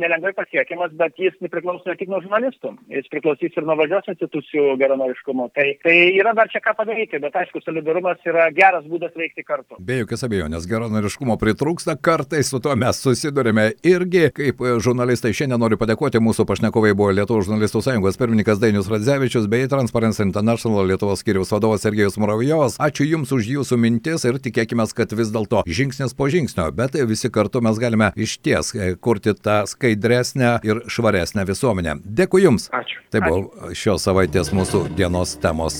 nelengvai 0.00 0.32
pasiekiamas, 0.36 0.94
bet 1.00 1.18
jis 1.20 1.36
nepriklauso 1.44 1.88
ne 1.88 1.96
tik 1.98 2.10
nuo 2.12 2.20
žurnalistų, 2.24 2.74
jis 2.94 3.08
priklausys 3.12 3.56
ir 3.56 3.66
nuo 3.66 3.76
valdžios 3.80 4.10
institucijų 4.14 4.76
geranoriškumo. 4.80 5.50
Tai, 5.56 5.66
tai 5.84 5.89
yra 5.90 6.32
dar 6.36 6.50
čia 6.52 6.60
ką 6.64 6.74
padaryti, 6.78 7.18
bet 7.22 7.36
aišku, 7.36 7.62
solidarumas 7.64 8.20
yra 8.28 8.48
geras 8.54 8.86
būdas 8.88 9.14
veikti 9.16 9.44
kartu. 9.46 9.78
Be 9.78 10.00
jokios 10.00 10.24
abejonės, 10.26 10.68
geranoriškumo 10.70 11.36
pritrūksta, 11.40 11.96
kartais 12.00 12.50
su 12.52 12.60
tuo 12.62 12.76
mes 12.78 13.00
susidurime 13.02 13.70
irgi. 13.86 14.28
Kaip 14.36 14.62
žurnalistai 14.84 15.32
šiandien 15.36 15.60
noriu 15.60 15.78
padėkoti, 15.80 16.22
mūsų 16.22 16.46
pašnekovai 16.48 16.92
buvo 16.96 17.14
Lietuvos 17.16 17.48
žurnalistų 17.48 17.82
sąjungos 17.86 18.18
pirmininkas 18.20 18.60
Dainius 18.62 18.90
Radzevičius 18.92 19.48
bei 19.50 19.68
Transparency 19.70 20.24
International 20.26 20.86
Lietuvos 20.88 21.24
skyriaus 21.24 21.52
vadovas 21.54 21.84
Sergejus 21.86 22.18
Muravjovas. 22.20 22.78
Ačiū 22.82 23.08
Jums 23.08 23.32
už 23.36 23.48
Jūsų 23.56 23.80
mintis 23.80 24.26
ir 24.28 24.38
tikėkime, 24.42 24.86
kad 24.96 25.12
vis 25.16 25.32
dėlto 25.34 25.64
žingsnis 25.66 26.14
po 26.16 26.28
žingsnio, 26.32 26.68
bet 26.76 26.96
visi 27.08 27.30
kartu 27.32 27.62
mes 27.64 27.78
galime 27.80 28.12
iš 28.16 28.38
ties 28.44 28.72
kurti 29.00 29.34
tą 29.34 29.62
skaidresnę 29.70 30.58
ir 30.66 30.84
švaresnę 30.90 31.44
visuomenę. 31.48 31.98
Dėkui 32.04 32.44
Jums. 32.44 32.68
Ačiū. 32.76 33.00
Tai 33.10 33.24
buvo 33.24 33.72
šios 33.76 34.04
savaitės 34.06 34.52
mūsų 34.54 34.84
dienos 34.98 35.34
temos 35.42 35.79